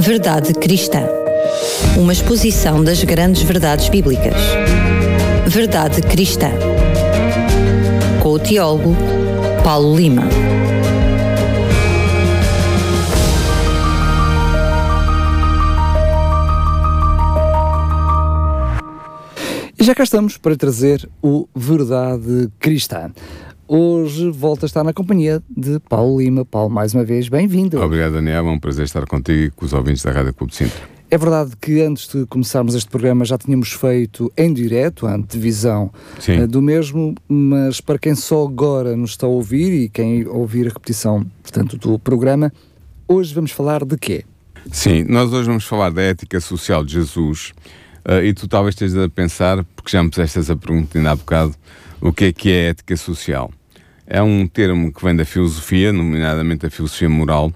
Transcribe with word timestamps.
Verdade 0.00 0.54
Cristã. 0.54 1.06
Uma 1.98 2.14
exposição 2.14 2.82
das 2.82 3.04
grandes 3.04 3.42
verdades 3.42 3.90
bíblicas. 3.90 4.34
Verdade 5.46 6.00
Cristã. 6.00 6.48
Com 8.22 8.30
o 8.30 8.38
teólogo 8.38 8.96
Paulo 9.62 9.94
Lima. 9.94 10.22
E 19.78 19.84
já 19.84 19.94
cá 19.94 20.02
estamos 20.02 20.38
para 20.38 20.56
trazer 20.56 21.06
o 21.22 21.46
Verdade 21.54 22.50
Cristã. 22.58 23.12
Hoje 23.72 24.28
volta 24.30 24.64
a 24.64 24.66
estar 24.66 24.82
na 24.82 24.92
companhia 24.92 25.40
de 25.48 25.78
Paulo 25.78 26.20
Lima. 26.20 26.44
Paulo, 26.44 26.68
mais 26.68 26.92
uma 26.92 27.04
vez, 27.04 27.28
bem-vindo. 27.28 27.80
Obrigado, 27.80 28.14
Daniel. 28.14 28.48
É 28.48 28.50
um 28.50 28.58
prazer 28.58 28.84
estar 28.84 29.06
contigo 29.06 29.38
e 29.38 29.50
com 29.52 29.64
os 29.64 29.72
ouvintes 29.72 30.02
da 30.02 30.10
Rádio 30.10 30.34
Clube 30.34 30.50
de 30.50 30.56
Sintra. 30.56 30.80
É 31.08 31.16
verdade 31.16 31.52
que 31.60 31.80
antes 31.80 32.08
de 32.08 32.26
começarmos 32.26 32.74
este 32.74 32.90
programa 32.90 33.24
já 33.24 33.38
tínhamos 33.38 33.70
feito 33.70 34.32
em 34.36 34.52
direto 34.52 35.06
a 35.06 35.14
antevisão 35.14 35.92
Sim. 36.18 36.40
uh, 36.40 36.48
do 36.48 36.60
mesmo, 36.60 37.14
mas 37.28 37.80
para 37.80 37.96
quem 37.96 38.16
só 38.16 38.44
agora 38.44 38.96
nos 38.96 39.10
está 39.10 39.28
a 39.28 39.30
ouvir 39.30 39.84
e 39.84 39.88
quem 39.88 40.26
ouvir 40.26 40.66
a 40.66 40.70
repetição, 40.70 41.24
portanto, 41.40 41.76
do 41.76 41.96
programa, 41.96 42.52
hoje 43.06 43.32
vamos 43.32 43.52
falar 43.52 43.84
de 43.84 43.96
quê? 43.96 44.24
Sim, 44.72 45.04
nós 45.08 45.32
hoje 45.32 45.46
vamos 45.46 45.64
falar 45.64 45.90
da 45.90 46.02
ética 46.02 46.40
social 46.40 46.84
de 46.84 46.94
Jesus 46.94 47.52
uh, 48.04 48.20
e 48.20 48.34
tu 48.34 48.48
talvez 48.48 48.74
estejas 48.74 48.98
a 48.98 49.08
pensar, 49.08 49.64
porque 49.76 49.92
já 49.92 50.02
me 50.02 50.10
puseste 50.10 50.40
essa 50.40 50.56
pergunta 50.56 50.98
ainda 50.98 51.12
há 51.12 51.14
bocado, 51.14 51.54
o 52.00 52.12
que 52.12 52.24
é 52.24 52.32
que 52.32 52.50
é 52.50 52.70
ética 52.70 52.96
social? 52.96 53.52
É 54.12 54.20
um 54.20 54.44
termo 54.44 54.92
que 54.92 55.04
vem 55.04 55.14
da 55.14 55.24
filosofia, 55.24 55.92
nomeadamente 55.92 56.66
a 56.66 56.70
filosofia 56.70 57.08
moral, 57.08 57.52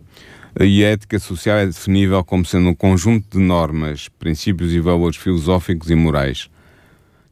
e 0.61 0.85
a 0.85 0.91
ética 0.91 1.19
social 1.19 1.57
é 1.57 1.67
definível 1.67 2.23
como 2.23 2.47
sendo 2.47 2.69
um 2.69 2.75
conjunto 2.77 3.37
de 3.37 3.45
normas, 3.45 4.09
princípios 4.21 4.73
e 4.73 4.79
valores 4.79 5.17
filosóficos 5.17 5.91
e 5.91 5.97
morais 5.97 6.49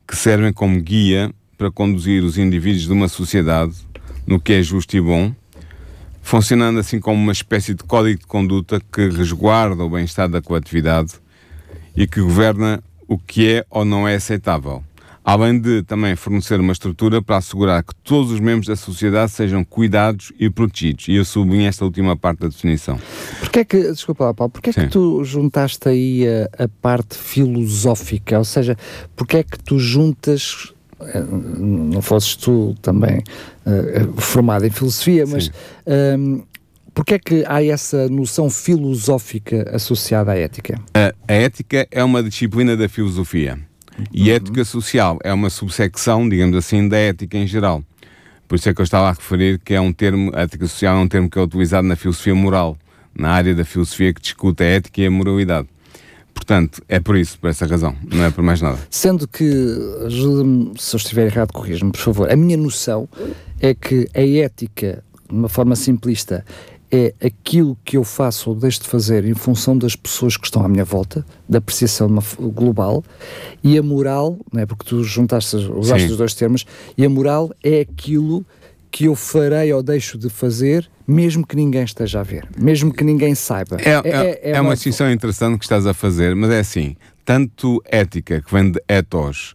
que 0.08 0.16
servem 0.16 0.52
como 0.52 0.82
guia 0.82 1.32
para 1.56 1.70
conduzir 1.70 2.24
os 2.24 2.36
indivíduos 2.36 2.86
de 2.88 2.92
uma 2.92 3.06
sociedade 3.06 3.76
no 4.26 4.40
que 4.40 4.54
é 4.54 4.60
justo 4.62 4.96
e 4.96 5.00
bom, 5.00 5.32
funcionando 6.20 6.80
assim 6.80 6.98
como 6.98 7.22
uma 7.22 7.30
espécie 7.30 7.74
de 7.74 7.84
código 7.84 8.18
de 8.18 8.26
conduta 8.26 8.82
que 8.92 9.08
resguarda 9.08 9.84
o 9.84 9.88
bem-estar 9.88 10.28
da 10.28 10.42
coletividade 10.42 11.12
e 11.96 12.08
que 12.08 12.20
governa 12.20 12.82
o 13.06 13.16
que 13.16 13.48
é 13.52 13.66
ou 13.70 13.84
não 13.84 14.08
é 14.08 14.16
aceitável 14.16 14.82
além 15.24 15.58
de 15.60 15.82
também 15.82 16.16
fornecer 16.16 16.58
uma 16.58 16.72
estrutura 16.72 17.22
para 17.22 17.36
assegurar 17.36 17.82
que 17.82 17.94
todos 18.02 18.30
os 18.32 18.40
membros 18.40 18.66
da 18.66 18.76
sociedade 18.76 19.30
sejam 19.30 19.64
cuidados 19.64 20.32
e 20.38 20.50
protegidos. 20.50 21.08
E 21.08 21.14
eu 21.14 21.24
sublinho 21.24 21.66
esta 21.68 21.84
última 21.84 22.16
parte 22.16 22.40
da 22.40 22.48
definição. 22.48 22.98
Porquê 23.40 23.60
é 23.60 23.64
que, 23.64 23.82
desculpa 23.92 24.24
lá, 24.24 24.34
Paulo, 24.34 24.50
porquê 24.50 24.70
é 24.70 24.72
que 24.72 24.88
tu 24.88 25.22
juntaste 25.24 25.88
aí 25.88 26.24
a, 26.26 26.64
a, 26.64 26.68
parte 26.68 27.16
filosófica? 27.16 28.38
Ou 28.38 28.44
seja, 28.44 28.76
porquê 29.14 29.38
é 29.38 29.42
que 29.42 29.58
tu 29.58 29.78
juntas, 29.78 30.72
eh, 31.00 31.24
não 31.58 32.02
fosses 32.02 32.34
tu 32.34 32.74
também 32.82 33.22
uh, 33.66 34.20
formado 34.20 34.66
em 34.66 34.70
filosofia, 34.70 35.24
mas... 35.26 35.50
Um, 35.86 36.42
Porquê 36.94 37.14
é 37.14 37.18
que 37.18 37.44
há 37.46 37.64
essa 37.64 38.06
noção 38.10 38.50
filosófica 38.50 39.70
associada 39.74 40.32
à 40.32 40.36
ética? 40.36 40.78
A, 40.92 41.14
a 41.26 41.32
ética 41.32 41.88
é 41.90 42.04
uma 42.04 42.22
disciplina 42.22 42.76
da 42.76 42.86
filosofia. 42.86 43.58
E 44.12 44.30
uhum. 44.30 44.36
ética 44.36 44.64
social 44.64 45.18
é 45.22 45.32
uma 45.32 45.50
subsecção, 45.50 46.28
digamos 46.28 46.56
assim, 46.56 46.88
da 46.88 46.96
ética 46.96 47.36
em 47.36 47.46
geral. 47.46 47.82
Por 48.48 48.56
isso 48.56 48.68
é 48.68 48.74
que 48.74 48.80
eu 48.80 48.84
estava 48.84 49.08
a 49.08 49.12
referir 49.12 49.58
que 49.58 49.74
é 49.74 49.80
um 49.80 49.92
termo, 49.92 50.30
a 50.34 50.42
ética 50.42 50.66
social 50.66 50.96
é 50.96 51.00
um 51.00 51.08
termo 51.08 51.30
que 51.30 51.38
é 51.38 51.42
utilizado 51.42 51.86
na 51.86 51.96
filosofia 51.96 52.34
moral, 52.34 52.76
na 53.16 53.30
área 53.30 53.54
da 53.54 53.64
filosofia 53.64 54.12
que 54.12 54.20
discute 54.20 54.62
a 54.62 54.66
ética 54.66 55.00
e 55.00 55.06
a 55.06 55.10
moralidade. 55.10 55.68
Portanto, 56.34 56.82
é 56.88 56.98
por 56.98 57.16
isso, 57.16 57.38
por 57.38 57.50
essa 57.50 57.66
razão, 57.66 57.94
não 58.10 58.24
é 58.24 58.30
por 58.30 58.42
mais 58.42 58.60
nada. 58.60 58.78
Sendo 58.90 59.28
que, 59.28 59.44
ajuda-me, 60.06 60.72
se 60.78 60.94
eu 60.94 60.98
estiver 60.98 61.26
errado, 61.26 61.52
corrija-me, 61.52 61.92
por 61.92 62.00
favor. 62.00 62.30
A 62.30 62.36
minha 62.36 62.56
noção 62.56 63.08
é 63.60 63.74
que 63.74 64.08
a 64.14 64.20
ética, 64.20 65.04
de 65.28 65.36
uma 65.36 65.48
forma 65.48 65.76
simplista, 65.76 66.44
é 66.92 67.14
aquilo 67.24 67.76
que 67.82 67.96
eu 67.96 68.04
faço 68.04 68.50
ou 68.50 68.56
deixo 68.56 68.82
de 68.82 68.88
fazer 68.88 69.24
em 69.24 69.32
função 69.32 69.78
das 69.78 69.96
pessoas 69.96 70.36
que 70.36 70.44
estão 70.44 70.62
à 70.62 70.68
minha 70.68 70.84
volta, 70.84 71.24
da 71.48 71.56
apreciação 71.56 72.06
global, 72.54 73.02
e 73.64 73.78
a 73.78 73.82
moral, 73.82 74.38
não 74.52 74.60
é, 74.60 74.66
porque 74.66 74.84
tu 74.84 75.02
juntaste, 75.02 75.56
usaste 75.56 76.06
Sim. 76.06 76.12
os 76.12 76.18
dois 76.18 76.34
termos, 76.34 76.66
e 76.96 77.06
a 77.06 77.08
moral 77.08 77.50
é 77.64 77.80
aquilo 77.80 78.44
que 78.90 79.06
eu 79.06 79.16
farei 79.16 79.72
ou 79.72 79.82
deixo 79.82 80.18
de 80.18 80.28
fazer, 80.28 80.86
mesmo 81.08 81.46
que 81.46 81.56
ninguém 81.56 81.82
esteja 81.82 82.20
a 82.20 82.22
ver, 82.22 82.46
mesmo 82.58 82.92
que 82.92 83.02
ninguém 83.02 83.34
saiba. 83.34 83.78
É, 83.80 83.90
é, 83.90 84.00
é, 84.04 84.40
é, 84.42 84.50
é 84.50 84.60
uma 84.60 84.74
distinção 84.74 85.10
interessante 85.10 85.58
que 85.58 85.64
estás 85.64 85.86
a 85.86 85.94
fazer, 85.94 86.36
mas 86.36 86.50
é 86.50 86.58
assim, 86.58 86.94
tanto 87.24 87.82
ética, 87.86 88.42
que 88.42 88.52
vem 88.52 88.70
de 88.70 88.82
ethos, 88.86 89.54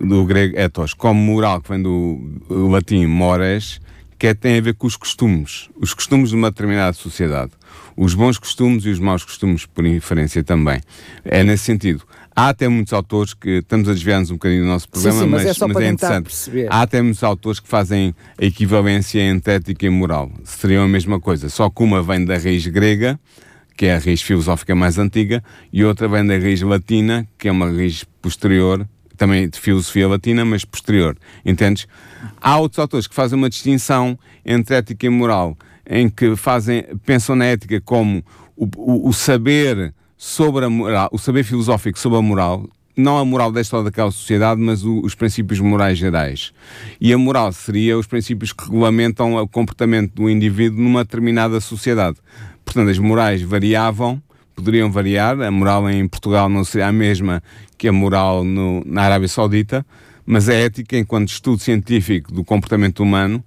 do 0.00 0.24
grego 0.24 0.56
ethos, 0.56 0.94
como 0.94 1.20
moral, 1.20 1.60
que 1.60 1.68
vem 1.68 1.82
do 1.82 2.18
latim 2.48 3.04
mores, 3.04 3.78
que 4.18 4.26
é, 4.26 4.34
tem 4.34 4.58
a 4.58 4.60
ver 4.60 4.74
com 4.74 4.86
os 4.86 4.96
costumes, 4.96 5.70
os 5.80 5.94
costumes 5.94 6.30
de 6.30 6.34
uma 6.34 6.50
determinada 6.50 6.92
sociedade. 6.92 7.52
Os 7.96 8.14
bons 8.14 8.38
costumes 8.38 8.84
e 8.84 8.90
os 8.90 8.98
maus 8.98 9.24
costumes, 9.24 9.66
por 9.66 9.84
inferência 9.86 10.42
também. 10.42 10.80
É 11.24 11.42
nesse 11.42 11.64
sentido. 11.64 12.02
Há 12.34 12.50
até 12.50 12.68
muitos 12.68 12.92
autores 12.92 13.34
que, 13.34 13.58
estamos 13.58 13.88
a 13.88 13.92
desviar-nos 13.92 14.30
um 14.30 14.34
bocadinho 14.34 14.62
do 14.62 14.68
nosso 14.68 14.88
programa, 14.88 15.18
sim, 15.18 15.24
sim, 15.24 15.30
mas, 15.30 15.44
mas, 15.44 15.60
é, 15.60 15.66
mas 15.66 15.76
é 15.76 15.88
interessante. 15.88 16.24
Perceber. 16.24 16.68
Há 16.70 16.82
até 16.82 17.02
muitos 17.02 17.22
autores 17.24 17.58
que 17.58 17.68
fazem 17.68 18.14
a 18.40 18.44
equivalência 18.44 19.20
entre 19.20 19.54
ética 19.54 19.86
e 19.86 19.90
moral. 19.90 20.30
Seriam 20.44 20.84
a 20.84 20.88
mesma 20.88 21.18
coisa, 21.18 21.48
só 21.48 21.68
que 21.68 21.82
uma 21.82 22.02
vem 22.02 22.24
da 22.24 22.38
raiz 22.38 22.66
grega, 22.66 23.18
que 23.76 23.86
é 23.86 23.96
a 23.96 23.98
raiz 23.98 24.22
filosófica 24.22 24.74
mais 24.74 24.98
antiga, 24.98 25.42
e 25.72 25.84
outra 25.84 26.06
vem 26.06 26.24
da 26.24 26.38
raiz 26.38 26.62
latina, 26.62 27.26
que 27.36 27.48
é 27.48 27.52
uma 27.52 27.66
raiz 27.70 28.04
posterior, 28.22 28.86
também 29.18 29.48
de 29.48 29.58
filosofia 29.58 30.08
latina, 30.08 30.44
mas 30.44 30.64
posterior. 30.64 31.16
Entendes? 31.44 31.86
Há 32.40 32.56
outros 32.58 32.78
autores 32.78 33.06
que 33.06 33.14
fazem 33.14 33.36
uma 33.36 33.50
distinção 33.50 34.18
entre 34.44 34.76
ética 34.76 35.06
e 35.06 35.10
moral, 35.10 35.56
em 35.88 36.08
que 36.08 36.36
fazem, 36.36 36.84
pensam 37.04 37.36
na 37.36 37.44
ética 37.44 37.80
como 37.80 38.24
o, 38.56 38.66
o, 38.76 39.08
o 39.08 39.12
saber 39.12 39.92
sobre 40.16 40.64
a 40.64 40.70
moral, 40.70 41.08
o 41.12 41.18
saber 41.18 41.44
filosófico 41.44 41.98
sobre 41.98 42.18
a 42.18 42.22
moral, 42.22 42.68
não 42.96 43.16
a 43.16 43.24
moral 43.24 43.52
desta 43.52 43.76
ou 43.76 43.84
daquela 43.84 44.10
sociedade, 44.10 44.60
mas 44.60 44.84
o, 44.84 45.00
os 45.00 45.14
princípios 45.14 45.60
morais 45.60 45.96
gerais. 45.96 46.52
E 47.00 47.12
a 47.12 47.18
moral 47.18 47.52
seria 47.52 47.96
os 47.96 48.06
princípios 48.06 48.52
que 48.52 48.64
regulamentam 48.64 49.36
o 49.36 49.48
comportamento 49.48 50.14
do 50.14 50.28
indivíduo 50.28 50.80
numa 50.82 51.04
determinada 51.04 51.60
sociedade. 51.60 52.18
Portanto, 52.64 52.90
as 52.90 52.98
morais 52.98 53.40
variavam, 53.40 54.20
poderiam 54.58 54.90
variar, 54.90 55.40
a 55.40 55.50
moral 55.50 55.88
em 55.88 56.06
Portugal 56.08 56.48
não 56.48 56.64
seria 56.64 56.88
a 56.88 56.92
mesma 56.92 57.40
que 57.76 57.86
a 57.86 57.92
moral 57.92 58.42
no, 58.42 58.82
na 58.84 59.02
Arábia 59.02 59.28
Saudita, 59.28 59.86
mas 60.26 60.48
a 60.48 60.54
ética, 60.54 60.98
enquanto 60.98 61.28
estudo 61.28 61.62
científico 61.62 62.32
do 62.32 62.44
comportamento 62.44 63.00
humano, 63.00 63.42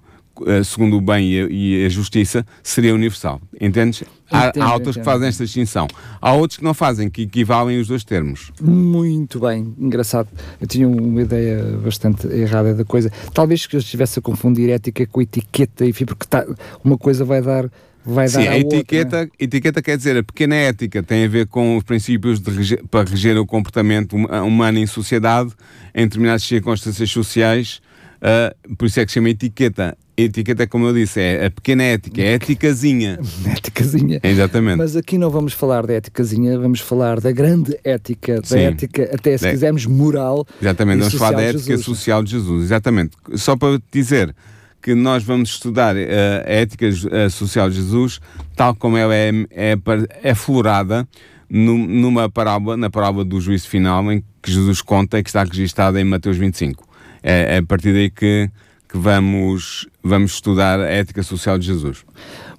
eh, 0.47 0.63
segundo 0.63 0.97
o 0.97 1.01
bem 1.01 1.29
e 1.29 1.85
a, 1.85 1.89
justiça, 1.89 2.45
seria 2.63 2.95
universal. 2.95 3.41
Entendes? 3.59 4.03
Há, 4.31 4.47
entendo, 4.47 4.63
há 4.63 4.65
autores 4.67 4.97
que 4.97 5.03
fazem 5.03 5.27
esta 5.27 5.43
distinção. 5.43 5.87
Há 6.21 6.33
outros 6.33 6.57
que 6.57 6.63
não 6.63 6.73
fazem, 6.73 7.09
que 7.09 7.23
equivalem 7.23 7.79
os 7.79 7.87
dois 7.87 8.03
termos. 8.03 8.51
Muito 8.61 9.41
bem, 9.41 9.75
engraçado. 9.77 10.29
Eu 10.59 10.67
tinha 10.67 10.87
uma 10.87 11.21
ideia 11.21 11.61
bastante 11.83 12.27
errada 12.27 12.73
da 12.73 12.85
coisa. 12.85 13.11
Talvez 13.33 13.67
que 13.67 13.75
eu 13.75 13.79
estivesse 13.79 14.19
a 14.19 14.21
confundir 14.21 14.69
ética 14.69 15.05
com 15.05 15.21
etiqueta, 15.21 15.85
enfim, 15.85 16.05
porque 16.05 16.25
tá, 16.25 16.45
uma 16.83 16.97
coisa 16.97 17.25
vai 17.25 17.41
dar 17.41 17.69
vai 18.05 18.27
Sim, 18.27 18.43
dar 18.43 18.49
a, 18.49 18.51
a 18.53 18.59
etiqueta, 18.59 19.19
outra, 19.19 19.31
etiqueta 19.39 19.81
quer 19.81 19.97
dizer 19.97 20.17
a 20.17 20.23
pequena 20.23 20.55
ética, 20.55 21.03
tem 21.03 21.25
a 21.25 21.27
ver 21.27 21.47
com 21.47 21.77
os 21.77 21.83
princípios 21.83 22.41
para 22.89 23.09
reger 23.09 23.37
o 23.37 23.45
comportamento 23.45 24.15
humano 24.15 24.79
em 24.79 24.87
sociedade, 24.87 25.51
em 25.93 26.03
determinadas 26.03 26.43
circunstâncias 26.43 27.09
sociais, 27.09 27.81
uh, 28.21 28.75
por 28.75 28.85
isso 28.85 28.99
é 28.99 29.05
que 29.05 29.11
se 29.11 29.15
chama 29.15 29.29
etiqueta. 29.29 29.97
Etiqueta, 30.17 30.67
como 30.67 30.85
eu 30.85 30.93
disse, 30.93 31.19
é 31.19 31.45
a 31.45 31.51
pequena 31.51 31.83
ética, 31.83 32.21
é 32.21 32.33
a 32.33 32.33
eticazinha. 32.33 33.17
éticazinha. 33.55 34.19
Exatamente. 34.21 34.77
Mas 34.77 34.95
aqui 34.95 35.17
não 35.17 35.29
vamos 35.31 35.53
falar 35.53 35.87
da 35.87 35.93
éticazinha, 35.93 36.59
vamos 36.59 36.79
falar 36.79 37.19
da 37.19 37.31
grande 37.31 37.77
ética, 37.83 38.41
da 38.41 38.47
Sim. 38.47 38.59
ética, 38.59 39.09
até 39.13 39.37
se 39.37 39.47
é. 39.47 39.51
quisermos, 39.51 39.85
moral. 39.85 40.45
Exatamente, 40.61 40.99
vamos 40.99 41.13
falar 41.15 41.37
da 41.37 41.43
ética 41.43 41.63
Jesus. 41.63 41.85
social 41.85 42.23
de 42.23 42.31
Jesus. 42.31 42.65
Exatamente. 42.65 43.11
Só 43.35 43.55
para 43.55 43.81
dizer, 43.91 44.35
que 44.81 44.95
nós 44.95 45.23
vamos 45.23 45.49
estudar 45.49 45.95
uh, 45.95 45.99
a 46.45 46.51
ética 46.51 46.89
social 47.29 47.69
de 47.69 47.75
Jesus, 47.75 48.19
tal 48.55 48.75
como 48.75 48.97
ela 48.97 49.15
é, 49.15 49.29
é, 49.51 49.77
é 50.23 50.35
florada 50.35 51.07
numa 51.49 52.29
parábola, 52.29 52.77
na 52.77 52.89
parábola 52.89 53.25
do 53.25 53.39
juízo 53.41 53.67
final, 53.67 54.09
em 54.11 54.23
que 54.41 54.51
Jesus 54.51 54.81
conta 54.81 55.21
que 55.21 55.29
está 55.29 55.43
registada 55.43 55.99
em 55.99 56.03
Mateus 56.03 56.37
25. 56.37 56.87
É, 57.21 57.55
é 57.55 57.57
a 57.57 57.63
partir 57.63 57.93
daí 57.93 58.09
que, 58.09 58.49
que 58.87 58.97
vamos, 58.97 59.87
vamos 60.01 60.33
estudar 60.33 60.79
a 60.79 60.89
ética 60.89 61.21
social 61.21 61.59
de 61.59 61.67
Jesus. 61.67 62.05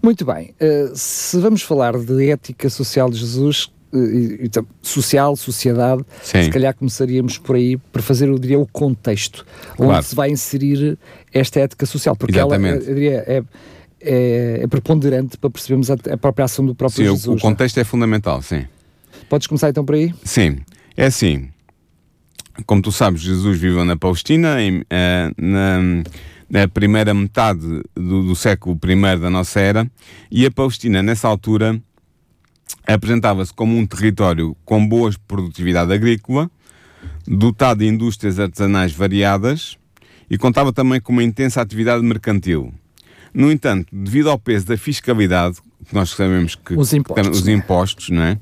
Muito 0.02 0.24
bem. 0.24 0.54
Uh, 0.60 0.92
se 0.94 1.38
vamos 1.38 1.62
falar 1.62 1.96
de 1.96 2.30
ética 2.30 2.68
social 2.68 3.08
de 3.08 3.16
Jesus, 3.16 3.72
então, 4.40 4.66
social, 4.80 5.36
sociedade, 5.36 6.02
Sim. 6.22 6.44
se 6.44 6.50
calhar 6.50 6.74
começaríamos 6.74 7.36
por 7.36 7.56
aí 7.56 7.76
para 7.76 8.00
fazer, 8.00 8.28
eu 8.28 8.38
diria, 8.38 8.58
o 8.58 8.66
contexto 8.66 9.44
claro. 9.76 9.92
onde 9.92 10.06
se 10.06 10.14
vai 10.14 10.30
inserir 10.30 10.98
esta 11.32 11.60
ética 11.60 11.84
social, 11.84 12.16
porque 12.16 12.38
Exatamente. 12.38 12.84
ela, 12.84 12.90
eu 12.90 12.94
diria, 12.94 13.24
é, 13.26 13.42
é, 14.00 14.60
é, 14.62 14.66
preponderante 14.66 15.36
para 15.36 15.50
percebermos 15.50 15.90
a, 15.90 15.94
a, 16.10 16.16
própria 16.16 16.44
ação 16.44 16.64
do 16.64 16.74
próprio 16.74 17.04
sim, 17.04 17.12
Jesus. 17.12 17.26
O, 17.26 17.32
o 17.34 17.40
contexto 17.40 17.76
é? 17.78 17.82
é 17.82 17.84
fundamental, 17.84 18.40
sim. 18.40 18.64
Podes 19.28 19.46
começar 19.46 19.68
então 19.68 19.84
por 19.84 19.94
aí? 19.94 20.14
Sim, 20.24 20.58
é 20.96 21.06
assim. 21.06 21.48
Como 22.66 22.80
tu 22.80 22.90
sabes, 22.90 23.20
Jesus 23.20 23.58
viveu 23.58 23.84
na 23.84 23.96
Palestina, 23.96 24.60
em, 24.60 24.80
uh, 24.80 24.84
na, 25.38 25.78
na, 26.48 26.68
primeira 26.68 27.12
metade 27.14 27.60
do, 27.94 28.22
do 28.22 28.36
século 28.36 28.78
I 28.84 29.18
da 29.18 29.30
nossa 29.30 29.60
era, 29.60 29.90
e 30.30 30.44
a 30.44 30.50
Palestina, 30.50 31.02
nessa 31.02 31.28
altura, 31.28 31.80
apresentava-se 32.86 33.52
como 33.52 33.76
um 33.76 33.86
território 33.86 34.56
com 34.64 34.86
boa 34.86 35.10
produtividade 35.26 35.92
agrícola, 35.92 36.50
dotado 37.26 37.78
de 37.78 37.86
indústrias 37.86 38.38
artesanais 38.38 38.92
variadas 38.92 39.76
e 40.30 40.38
contava 40.38 40.72
também 40.72 41.00
com 41.00 41.12
uma 41.12 41.22
intensa 41.22 41.60
atividade 41.60 42.02
mercantil. 42.02 42.72
No 43.34 43.50
entanto, 43.50 43.86
devido 43.92 44.30
ao 44.30 44.38
peso 44.38 44.66
da 44.66 44.76
fiscalidade, 44.76 45.56
que 45.88 45.94
nós 45.94 46.10
sabemos 46.10 46.54
que 46.54 46.74
os 46.74 46.92
impostos, 46.92 47.40
os 47.40 47.48
impostos 47.48 48.10
não 48.10 48.22
é? 48.22 48.38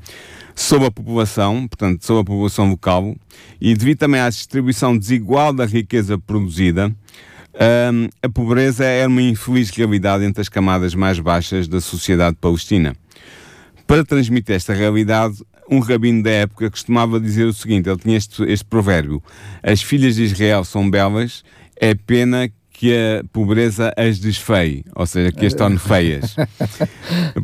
sobre 0.54 0.88
a 0.88 0.90
população, 0.90 1.66
portanto, 1.66 2.04
sobre 2.04 2.22
a 2.22 2.24
população 2.24 2.70
local, 2.70 3.16
e 3.60 3.74
devido 3.74 3.98
também 3.98 4.20
à 4.20 4.28
distribuição 4.28 4.96
desigual 4.96 5.52
da 5.52 5.64
riqueza 5.64 6.18
produzida, 6.18 6.88
hum, 6.88 8.08
a 8.22 8.28
pobreza 8.28 8.84
era 8.84 9.08
uma 9.08 9.22
infeliz 9.22 9.70
realidade 9.70 10.24
entre 10.24 10.40
as 10.40 10.48
camadas 10.48 10.94
mais 10.94 11.18
baixas 11.18 11.66
da 11.66 11.80
sociedade 11.80 12.36
palestina. 12.40 12.94
Para 13.90 14.04
transmitir 14.04 14.54
esta 14.54 14.72
realidade, 14.72 15.44
um 15.68 15.80
rabino 15.80 16.22
da 16.22 16.30
época 16.30 16.70
costumava 16.70 17.18
dizer 17.18 17.46
o 17.46 17.52
seguinte: 17.52 17.88
ele 17.88 17.98
tinha 17.98 18.16
este, 18.16 18.40
este 18.44 18.64
provérbio: 18.64 19.20
As 19.64 19.82
filhas 19.82 20.14
de 20.14 20.22
Israel 20.22 20.62
são 20.62 20.88
belas, 20.88 21.42
é 21.74 21.92
pena 21.92 22.48
que 22.70 22.94
a 22.94 23.24
pobreza 23.32 23.92
as 23.96 24.20
desfeie, 24.20 24.84
ou 24.94 25.04
seja, 25.04 25.32
que 25.32 25.44
as 25.44 25.54
torne 25.54 25.76
feias. 25.82 26.36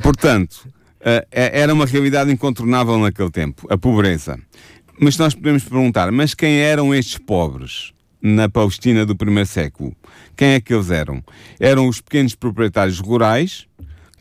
Portanto, 0.00 0.68
eh, 1.00 1.26
é, 1.32 1.62
era 1.62 1.74
uma 1.74 1.84
realidade 1.84 2.30
incontornável 2.30 2.96
naquele 2.96 3.32
tempo, 3.32 3.66
a 3.68 3.76
pobreza. 3.76 4.38
Mas 5.00 5.18
nós 5.18 5.34
podemos 5.34 5.64
perguntar: 5.64 6.12
mas 6.12 6.32
quem 6.32 6.60
eram 6.60 6.94
estes 6.94 7.18
pobres? 7.18 7.92
na 8.22 8.48
Palestina 8.48 9.04
do 9.04 9.14
primeiro 9.16 9.48
século. 9.48 9.94
Quem 10.36 10.54
é 10.54 10.60
que 10.60 10.72
eles 10.72 10.90
eram? 10.90 11.22
Eram 11.60 11.86
os 11.86 12.00
pequenos 12.00 12.34
proprietários 12.34 12.98
rurais, 12.98 13.66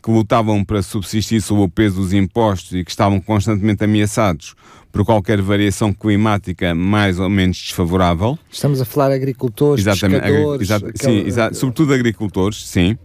que 0.06 0.12
lutavam 0.12 0.64
para 0.64 0.84
subsistir 0.84 1.42
sob 1.42 1.62
o 1.62 1.68
peso 1.68 1.96
dos 1.96 2.12
impostos 2.12 2.78
e 2.78 2.84
que 2.84 2.90
estavam 2.92 3.20
constantemente 3.20 3.82
ameaçados 3.82 4.54
por 4.92 5.04
qualquer 5.04 5.42
variação 5.42 5.92
climática 5.92 6.72
mais 6.76 7.18
ou 7.18 7.28
menos 7.28 7.56
desfavorável. 7.56 8.38
Estamos 8.48 8.80
a 8.80 8.84
falar 8.84 9.08
de 9.08 9.14
agricultores, 9.16 9.84
Exatamente, 9.84 10.22
pescadores... 10.22 10.62
Exato, 10.62 10.86
aquela... 10.86 11.12
Sim, 11.12 11.26
exato, 11.26 11.56
sobretudo 11.56 11.92
agricultores, 11.92 12.68
sim. 12.68 12.96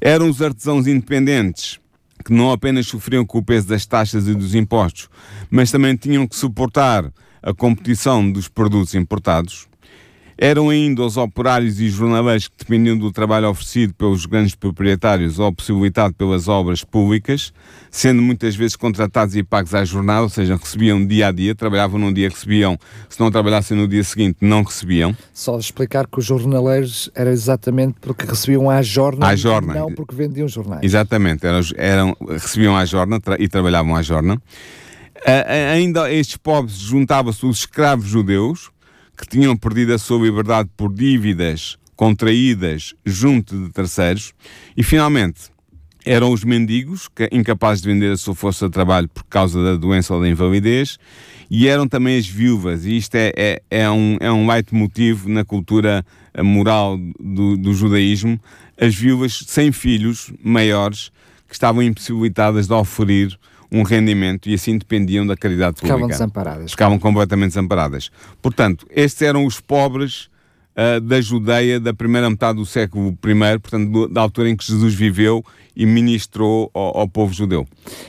Eram 0.00 0.30
os 0.30 0.40
artesãos 0.40 0.86
independentes 0.86 1.80
que 2.24 2.32
não 2.32 2.52
apenas 2.52 2.86
sofriam 2.86 3.26
com 3.26 3.38
o 3.38 3.42
peso 3.42 3.66
das 3.66 3.84
taxas 3.84 4.28
e 4.28 4.34
dos 4.34 4.54
impostos, 4.54 5.08
mas 5.50 5.72
também 5.72 5.96
tinham 5.96 6.24
que 6.24 6.36
suportar 6.36 7.12
a 7.42 7.52
competição 7.52 8.30
dos 8.30 8.46
produtos 8.46 8.94
importados 8.94 9.66
eram 10.40 10.70
ainda 10.70 11.02
os 11.02 11.16
operários 11.16 11.80
e 11.80 11.88
jornaleiros 11.88 12.46
que 12.46 12.54
dependiam 12.58 12.96
do 12.96 13.10
trabalho 13.10 13.48
oferecido 13.48 13.92
pelos 13.94 14.24
grandes 14.24 14.54
proprietários 14.54 15.40
ou 15.40 15.52
possibilitado 15.52 16.14
pelas 16.14 16.46
obras 16.46 16.84
públicas, 16.84 17.52
sendo 17.90 18.22
muitas 18.22 18.54
vezes 18.54 18.76
contratados 18.76 19.34
e 19.34 19.42
pagos 19.42 19.74
à 19.74 19.84
jornada, 19.84 20.22
ou 20.22 20.28
seja, 20.28 20.56
recebiam 20.56 21.04
dia 21.04 21.26
a 21.26 21.32
dia, 21.32 21.56
trabalhavam 21.56 21.98
num 21.98 22.12
dia, 22.12 22.28
recebiam, 22.28 22.78
se 23.08 23.18
não 23.18 23.32
trabalhassem 23.32 23.76
no 23.76 23.88
dia 23.88 24.04
seguinte, 24.04 24.38
não 24.40 24.62
recebiam. 24.62 25.14
Só 25.34 25.58
explicar 25.58 26.06
que 26.06 26.20
os 26.20 26.24
jornaleiros 26.24 27.10
era 27.16 27.30
exatamente 27.30 27.96
porque 28.00 28.24
recebiam 28.24 28.70
à 28.70 28.80
jornada, 28.80 29.32
à 29.32 29.34
jorna. 29.34 29.74
não 29.74 29.92
porque 29.92 30.14
vendiam 30.14 30.46
jornais. 30.46 30.82
Exatamente, 30.84 31.44
eram, 31.44 31.60
eram, 31.76 32.16
recebiam 32.28 32.76
à 32.76 32.84
jornada 32.84 33.20
tra 33.20 33.36
e 33.40 33.48
trabalhavam 33.48 33.96
à 33.96 34.02
jornada. 34.02 34.40
Uh, 35.18 35.74
ainda 35.74 36.12
estes 36.12 36.36
pobres 36.36 36.78
juntavam-se 36.78 37.44
os 37.44 37.58
escravos 37.58 38.06
judeus, 38.06 38.70
que 39.18 39.26
tinham 39.26 39.56
perdido 39.56 39.92
a 39.92 39.98
sua 39.98 40.24
liberdade 40.24 40.70
por 40.76 40.94
dívidas 40.94 41.76
contraídas 41.96 42.94
junto 43.04 43.64
de 43.64 43.72
terceiros, 43.72 44.32
e 44.76 44.84
finalmente 44.84 45.50
eram 46.06 46.32
os 46.32 46.44
mendigos, 46.44 47.08
incapazes 47.32 47.82
de 47.82 47.88
vender 47.88 48.12
a 48.12 48.16
sua 48.16 48.36
força 48.36 48.66
de 48.66 48.72
trabalho 48.72 49.08
por 49.08 49.24
causa 49.24 49.62
da 49.62 49.74
doença 49.74 50.14
ou 50.14 50.20
da 50.20 50.28
invalidez, 50.28 50.96
e 51.50 51.66
eram 51.66 51.88
também 51.88 52.16
as 52.16 52.26
viúvas, 52.26 52.86
e 52.86 52.96
isto 52.96 53.16
é, 53.16 53.32
é, 53.36 53.62
é 53.68 53.90
um, 53.90 54.16
é 54.20 54.30
um 54.30 54.46
leitmotiv 54.46 55.26
na 55.26 55.44
cultura 55.44 56.06
moral 56.40 56.96
do, 57.18 57.56
do 57.56 57.74
judaísmo, 57.74 58.40
as 58.80 58.94
viúvas 58.94 59.42
sem 59.48 59.72
filhos 59.72 60.32
maiores 60.40 61.10
que 61.48 61.54
estavam 61.54 61.82
impossibilitadas 61.82 62.68
de 62.68 62.72
oferir 62.74 63.36
um 63.70 63.82
rendimento 63.82 64.48
e 64.48 64.54
assim 64.54 64.78
dependiam 64.78 65.26
da 65.26 65.36
caridade 65.36 65.76
pública. 65.76 65.94
Ficavam 65.94 66.08
desamparadas. 66.08 66.70
Ficavam 66.70 66.98
completamente 66.98 67.50
desamparadas. 67.50 68.10
Portanto, 68.40 68.86
estes 68.90 69.22
eram 69.22 69.44
os 69.44 69.60
pobres 69.60 70.30
uh, 70.78 71.00
da 71.00 71.20
Judeia 71.20 71.80
da 71.80 71.92
primeira 71.92 72.30
metade 72.30 72.58
do 72.58 72.64
século 72.64 73.10
I, 73.10 73.58
portanto, 73.58 74.08
da 74.08 74.20
altura 74.20 74.48
em 74.50 74.56
que 74.56 74.64
Jesus 74.64 74.94
viveu 74.94 75.44
e 75.78 75.86
ministrou 75.86 76.68
ao, 76.74 76.98
ao 76.98 77.08
povo 77.08 77.32
judeu. 77.32 77.64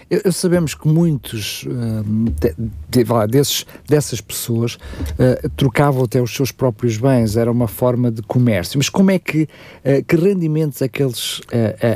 Eu, 0.10 0.22
eu 0.26 0.32
sabemos 0.32 0.74
que 0.74 0.88
muitos 0.88 1.64
uh, 1.64 2.04
de, 2.40 2.56
de, 2.90 3.28
desses, 3.30 3.66
dessas 3.88 4.20
pessoas 4.20 4.74
uh, 4.74 5.50
trocavam 5.56 6.04
até 6.04 6.20
os 6.20 6.34
seus 6.34 6.52
próprios 6.52 6.98
bens, 6.98 7.38
era 7.38 7.52
uma 7.52 7.68
forma 7.68 8.10
de 8.10 8.24
comércio. 8.24 8.80
Mas 8.80 8.90
como 8.90 9.12
é 9.12 9.20
que, 9.20 9.44
uh, 9.44 10.04
que 10.08 10.16
rendimentos 10.16 10.82
aqueles, 10.82 11.42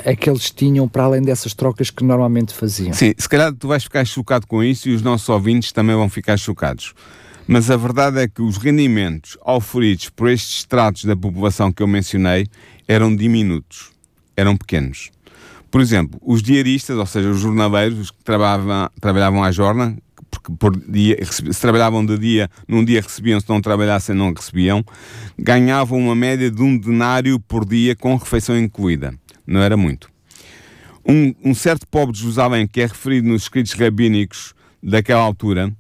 aqueles 0.06 0.52
tinham 0.52 0.88
para 0.88 1.04
além 1.04 1.22
dessas 1.24 1.54
trocas 1.56 1.90
que 1.90 2.04
normalmente 2.04 2.54
faziam? 2.54 2.94
Sim, 2.94 3.14
se 3.18 3.28
calhar 3.28 3.52
tu 3.54 3.68
vais 3.68 3.84
ficar 3.84 4.06
chocado 4.06 4.46
com 4.46 4.64
isso 4.64 4.90
e 4.90 4.94
os 4.94 5.02
nossos 5.02 5.28
ouvintes 5.30 5.72
também 5.72 5.96
vão 5.96 6.10
ficar 6.10 6.38
chocados. 6.38 6.94
Mas 7.48 7.70
a 7.70 7.76
verdade 7.76 8.20
é 8.20 8.28
que 8.28 8.42
os 8.42 8.58
rendimentos 8.58 9.38
oferidos 9.46 10.10
por 10.10 10.30
estes 10.30 10.60
estratos 10.60 11.04
da 11.04 11.16
população 11.16 11.72
que 11.72 11.84
eu 11.84 11.88
mencionei 11.88 12.48
eram 12.88 13.14
diminutos, 13.14 13.92
eram 14.36 14.56
pequenos. 14.56 15.12
Por 15.70 15.82
exemplo, 15.82 16.20
os 16.24 16.42
diaristas, 16.42 16.98
ou 16.98 17.06
seja, 17.06 17.30
os 17.30 17.40
jornaleiros, 17.40 18.00
os 18.00 18.12
que 18.12 18.24
trabalhavam, 18.24 18.90
trabalhavam 19.02 19.44
à 19.44 19.52
jornada, 19.52 19.98
porque 20.30 20.54
por 20.54 20.76
dia, 20.90 21.18
se 21.26 21.62
trabalhavam 21.62 22.06
de 22.06 22.18
dia, 22.18 22.50
num 22.68 22.84
dia 22.84 23.02
recebiam, 23.02 23.40
se 23.40 23.50
não 23.50 23.60
trabalhassem, 23.60 24.16
não 24.16 24.34
recebiam, 24.34 24.84
ganhavam 25.38 26.00
uma 26.00 26.16
média 26.16 26.50
de 26.50 26.62
um 26.62 26.78
denário 26.78 27.40
por 27.40 27.66
dia 27.66 27.96
com 27.96 28.16
refeição 28.16 28.58
incluída. 28.58 29.14
Não 29.46 29.62
era 29.62 29.76
muito. 29.76 30.10
Um, 31.06 31.34
um 31.44 31.54
certo 31.54 31.86
pobre 31.88 32.14
de 32.14 32.22
Jerusalém, 32.22 32.68
que 32.68 32.80
é 32.80 32.86
referido 32.86 33.28
nos 33.28 33.44
escritos 33.44 33.74
rabínicos 33.74 34.54
daquela 34.82 35.22
altura, 35.22 35.74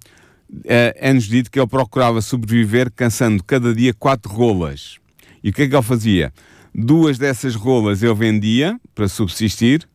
é, 0.66 0.96
é-nos 1.00 1.26
dito 1.26 1.52
que 1.52 1.60
ele 1.60 1.68
procurava 1.68 2.22
sobreviver 2.22 2.92
cansando 2.92 3.44
cada 3.44 3.74
dia 3.74 3.94
quatro 3.94 4.32
rolas. 4.32 4.98
E 5.44 5.50
o 5.50 5.54
que 5.54 5.64
é 5.64 5.68
que 5.68 5.76
ele 5.76 5.84
fazia? 5.84 6.34
Duas 6.74 7.18
dessas 7.18 7.56
rolas 7.56 8.02
ele 8.02 8.14
vendia 8.14 8.80
para 8.96 9.08
subsistir 9.08 9.88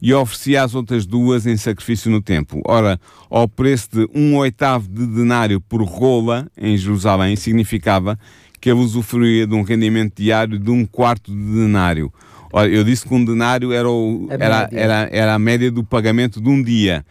e 0.00 0.12
oferecia 0.12 0.62
as 0.62 0.74
outras 0.74 1.06
duas 1.06 1.46
em 1.46 1.56
sacrifício 1.56 2.10
no 2.10 2.20
templo. 2.20 2.60
Ora, 2.66 3.00
ao 3.30 3.48
preço 3.48 3.88
de 3.92 4.08
um 4.14 4.36
oitavo 4.36 4.88
de 4.88 5.06
denário 5.06 5.60
por 5.60 5.82
rola 5.82 6.46
em 6.56 6.76
Jerusalém, 6.76 7.36
significava 7.36 8.18
que 8.60 8.70
ele 8.70 8.80
usufruía 8.80 9.46
de 9.46 9.54
um 9.54 9.62
rendimento 9.62 10.14
diário 10.16 10.58
de 10.58 10.70
um 10.70 10.84
quarto 10.86 11.30
de 11.30 11.38
denário. 11.38 12.12
Ora, 12.52 12.68
eu 12.68 12.84
disse 12.84 13.06
que 13.06 13.14
um 13.14 13.24
denário 13.24 13.72
era, 13.72 13.88
o, 13.90 14.28
era, 14.30 14.68
era, 14.72 15.08
era 15.10 15.34
a 15.34 15.38
média 15.38 15.70
do 15.70 15.82
pagamento 15.82 16.40
de 16.40 16.48
um 16.48 16.62
dia. 16.62 17.04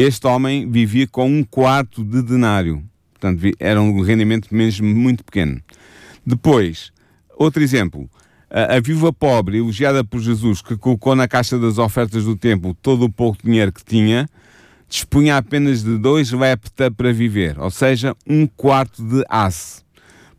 Este 0.00 0.28
homem 0.28 0.70
vivia 0.70 1.08
com 1.08 1.28
um 1.28 1.42
quarto 1.42 2.04
de 2.04 2.22
denário. 2.22 2.84
Portanto, 3.12 3.42
era 3.58 3.82
um 3.82 4.00
rendimento 4.00 4.46
mesmo 4.54 4.86
muito 4.86 5.24
pequeno. 5.24 5.60
Depois, 6.24 6.92
outro 7.36 7.60
exemplo. 7.60 8.08
A, 8.48 8.76
a 8.76 8.80
viúva 8.80 9.12
pobre, 9.12 9.58
elogiada 9.58 10.04
por 10.04 10.20
Jesus, 10.20 10.62
que 10.62 10.76
colocou 10.76 11.16
na 11.16 11.26
caixa 11.26 11.58
das 11.58 11.78
ofertas 11.78 12.22
do 12.22 12.36
templo 12.36 12.74
todo 12.80 13.06
o 13.06 13.12
pouco 13.12 13.42
dinheiro 13.42 13.72
que 13.72 13.84
tinha, 13.84 14.28
dispunha 14.88 15.36
apenas 15.36 15.82
de 15.82 15.98
dois 15.98 16.30
lepta 16.30 16.92
para 16.92 17.12
viver, 17.12 17.58
ou 17.58 17.68
seja, 17.68 18.14
um 18.24 18.46
quarto 18.46 19.02
de 19.02 19.24
asse. 19.28 19.82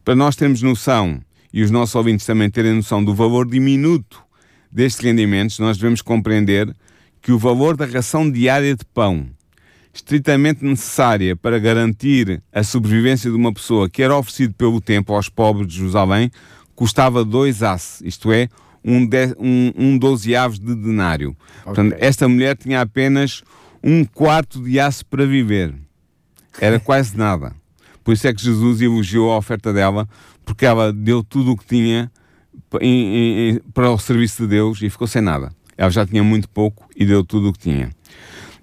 Para 0.06 0.16
nós 0.16 0.38
termos 0.38 0.62
noção, 0.62 1.20
e 1.54 1.62
os 1.62 1.70
nossos 1.70 1.96
ouvintes 1.96 2.26
também 2.26 2.50
terem 2.50 2.76
noção 2.76 3.04
do 3.04 3.14
valor 3.14 3.46
diminuto 3.46 4.24
destes 4.72 5.04
rendimentos, 5.04 5.60
nós 5.60 5.76
devemos 5.76 6.02
compreender 6.02 6.74
que 7.22 7.34
o 7.34 7.38
valor 7.38 7.76
da 7.76 7.86
ração 7.86 8.32
diária 8.32 8.74
de 8.74 8.86
pão 8.86 9.28
estritamente 9.94 10.64
necessária 10.64 11.36
para 11.36 11.60
garantir 11.60 12.42
a 12.54 12.64
sobrevivência 12.64 13.30
de 13.30 13.36
uma 13.36 13.54
pessoa 13.54 13.90
que 13.90 14.02
era 14.02 14.16
oferecido 14.16 14.54
pelo 14.54 14.80
tempo 14.80 15.14
aos 15.14 15.30
pobres 15.30 15.68
de 15.68 15.78
Jerusalém 15.78 16.32
custava 16.76 17.26
dois 17.26 17.62
asse, 17.62 18.08
isto 18.08 18.32
é, 18.32 18.48
um, 18.84 19.06
de, 19.06 19.36
um, 19.38 19.74
um 19.76 19.98
dozeavos 19.98 20.60
de 20.60 20.74
denário. 20.74 21.32
Okay. 21.32 21.64
Portanto, 21.66 21.96
esta 22.00 22.28
mulher 22.28 22.56
tinha 22.56 22.80
apenas 22.80 23.44
um 23.84 24.06
quarto 24.06 24.64
de 24.64 24.80
asse 24.80 25.04
para 25.04 25.26
viver. 25.26 25.76
Era 26.60 26.80
quase 26.80 27.18
nada. 27.18 27.54
Por 28.02 28.14
isso 28.14 28.28
é 28.28 28.34
que 28.34 28.42
Jesus 28.42 28.82
elogiou 28.82 29.32
a 29.32 29.38
oferta 29.38 29.74
dela, 29.74 30.08
porque 30.46 30.66
ela 30.66 30.94
deu 30.94 31.22
tudo 31.22 31.52
o 31.52 31.58
que 31.58 31.66
tinha 31.66 32.10
para 33.74 33.92
o 33.92 33.98
serviço 33.98 34.44
de 34.44 34.48
Deus 34.48 34.82
e 34.82 34.90
ficou 34.90 35.08
sem 35.08 35.22
nada. 35.22 35.52
Ela 35.78 35.90
já 35.90 36.06
tinha 36.06 36.24
muito 36.24 36.50
pouco 36.50 36.88
e 36.96 37.06
deu 37.06 37.24
tudo 37.24 37.50
o 37.50 37.54
que 37.54 37.60
tinha. 37.60 37.90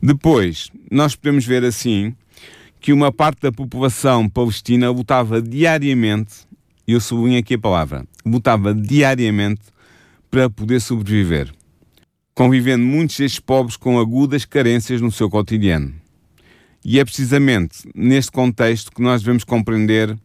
Depois, 0.03 0.71
nós 0.91 1.17
podemos 1.17 1.45
ver 1.45 1.65
assim 1.65 2.15
que 2.81 2.93
uma 2.93 3.11
parte 3.11 3.43
da 3.43 3.51
população 3.51 4.29
palestina 4.29 4.91
lutava 4.91 5.41
diariamente, 5.43 6.47
e 6.87 6.93
eu 6.93 7.01
sublinho 7.01 7.39
aqui 7.39 7.55
a 7.55 7.59
palavra, 7.59 8.07
lutava 8.25 8.75
diariamente 8.75 9.63
para 10.31 10.49
poder 10.51 10.81
sobreviver, 10.81 11.53
convivendo 12.35 12.85
muitos 12.85 13.17
destes 13.17 13.41
pobres 13.41 13.77
com 13.77 13.99
agudas 13.99 14.45
carências 14.45 15.01
no 15.01 15.11
seu 15.11 15.29
cotidiano. 15.29 15.95
E 16.85 17.01
é 17.01 17.05
precisamente 17.05 17.79
neste 17.95 18.31
contexto 18.31 18.93
que 18.93 19.03
nós 19.03 19.23
devemos 19.23 19.43
compreender 19.43 20.17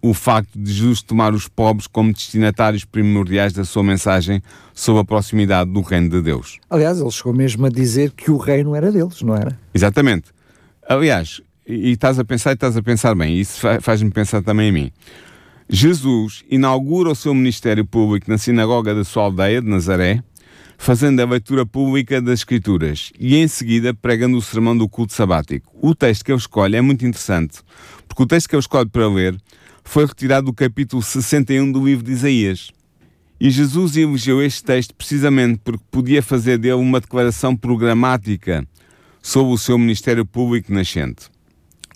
o 0.00 0.14
facto 0.14 0.58
de 0.58 0.72
Jesus 0.72 1.02
tomar 1.02 1.34
os 1.34 1.48
pobres 1.48 1.86
como 1.86 2.12
destinatários 2.12 2.84
primordiais 2.84 3.52
da 3.52 3.64
sua 3.64 3.82
mensagem 3.82 4.42
sobre 4.72 5.02
a 5.02 5.04
proximidade 5.04 5.70
do 5.70 5.80
reino 5.80 6.08
de 6.08 6.22
Deus. 6.22 6.58
Aliás, 6.70 7.00
ele 7.00 7.10
chegou 7.10 7.32
mesmo 7.32 7.66
a 7.66 7.68
dizer 7.68 8.12
que 8.12 8.30
o 8.30 8.36
reino 8.36 8.74
era 8.74 8.92
deles, 8.92 9.22
não 9.22 9.34
era? 9.34 9.58
Exatamente. 9.74 10.26
Aliás, 10.88 11.42
e, 11.66 11.90
estás 11.90 12.18
a 12.18 12.24
pensar 12.24 12.52
e 12.52 12.54
estás 12.54 12.76
a 12.76 12.82
pensar 12.82 13.14
bem, 13.14 13.38
isso 13.38 13.60
faz-me 13.80 14.10
pensar 14.10 14.42
também 14.42 14.70
a 14.70 14.72
mim. 14.72 14.92
Jesus 15.68 16.44
inaugura 16.48 17.10
o 17.10 17.14
seu 17.14 17.34
ministério 17.34 17.84
público 17.84 18.30
na 18.30 18.38
sinagoga 18.38 18.94
da 18.94 19.04
sua 19.04 19.24
aldeia 19.24 19.60
de 19.60 19.68
Nazaré, 19.68 20.22
fazendo 20.78 21.20
a 21.20 21.26
leitura 21.26 21.66
pública 21.66 22.22
das 22.22 22.40
Escrituras 22.40 23.12
e 23.18 23.36
em 23.36 23.46
seguida 23.46 23.92
pregando 23.92 24.38
o 24.38 24.42
sermão 24.42 24.78
do 24.78 24.88
culto 24.88 25.12
sabático. 25.12 25.70
O 25.82 25.94
texto 25.94 26.24
que 26.24 26.32
eu 26.32 26.36
escolho 26.36 26.76
é 26.76 26.80
muito 26.80 27.04
interessante, 27.04 27.58
porque 28.06 28.22
o 28.22 28.26
texto 28.26 28.48
que 28.48 28.54
eu 28.54 28.60
escolho 28.60 28.88
para 28.88 29.06
ler 29.08 29.36
foi 29.88 30.06
retirado 30.06 30.46
do 30.46 30.52
capítulo 30.52 31.02
61 31.02 31.72
do 31.72 31.84
livro 31.84 32.04
de 32.04 32.12
Isaías. 32.12 32.70
E 33.40 33.50
Jesus 33.50 33.96
elegeu 33.96 34.42
este 34.42 34.62
texto 34.64 34.94
precisamente 34.94 35.60
porque 35.64 35.84
podia 35.90 36.22
fazer 36.22 36.58
dele 36.58 36.74
uma 36.74 37.00
declaração 37.00 37.56
programática 37.56 38.66
sobre 39.22 39.52
o 39.52 39.58
seu 39.58 39.78
ministério 39.78 40.24
público 40.26 40.72
nascente. 40.72 41.30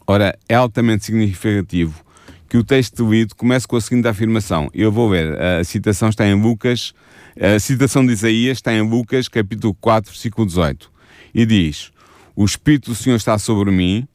Ora, 0.07 0.39
é 0.49 0.55
altamente 0.55 1.05
significativo 1.05 2.05
que 2.49 2.57
o 2.57 2.65
texto 2.65 3.11
lido 3.11 3.35
comece 3.35 3.67
com 3.67 3.77
a 3.77 3.81
seguinte 3.81 4.09
afirmação. 4.09 4.69
Eu 4.75 4.93
vou 4.93 5.09
ler, 5.09 5.41
a 5.41 5.65
citação 5.65 6.09
está 6.09 6.27
em 6.27 6.35
Lucas 6.35 6.93
a 7.41 7.59
citação 7.59 8.05
de 8.05 8.13
Isaías 8.13 8.59
está 8.59 8.75
em 8.75 8.83
Lucas, 8.83 9.27
capítulo 9.27 9.75
4, 9.81 10.13
versículo 10.13 10.47
18, 10.47 10.91
e 11.35 11.47
diz: 11.47 11.91
O 12.37 12.45
Espírito 12.45 12.91
do 12.91 12.95
Senhor 12.95 13.17
está 13.17 13.39
sobre 13.39 13.71
mim, 13.71 14.07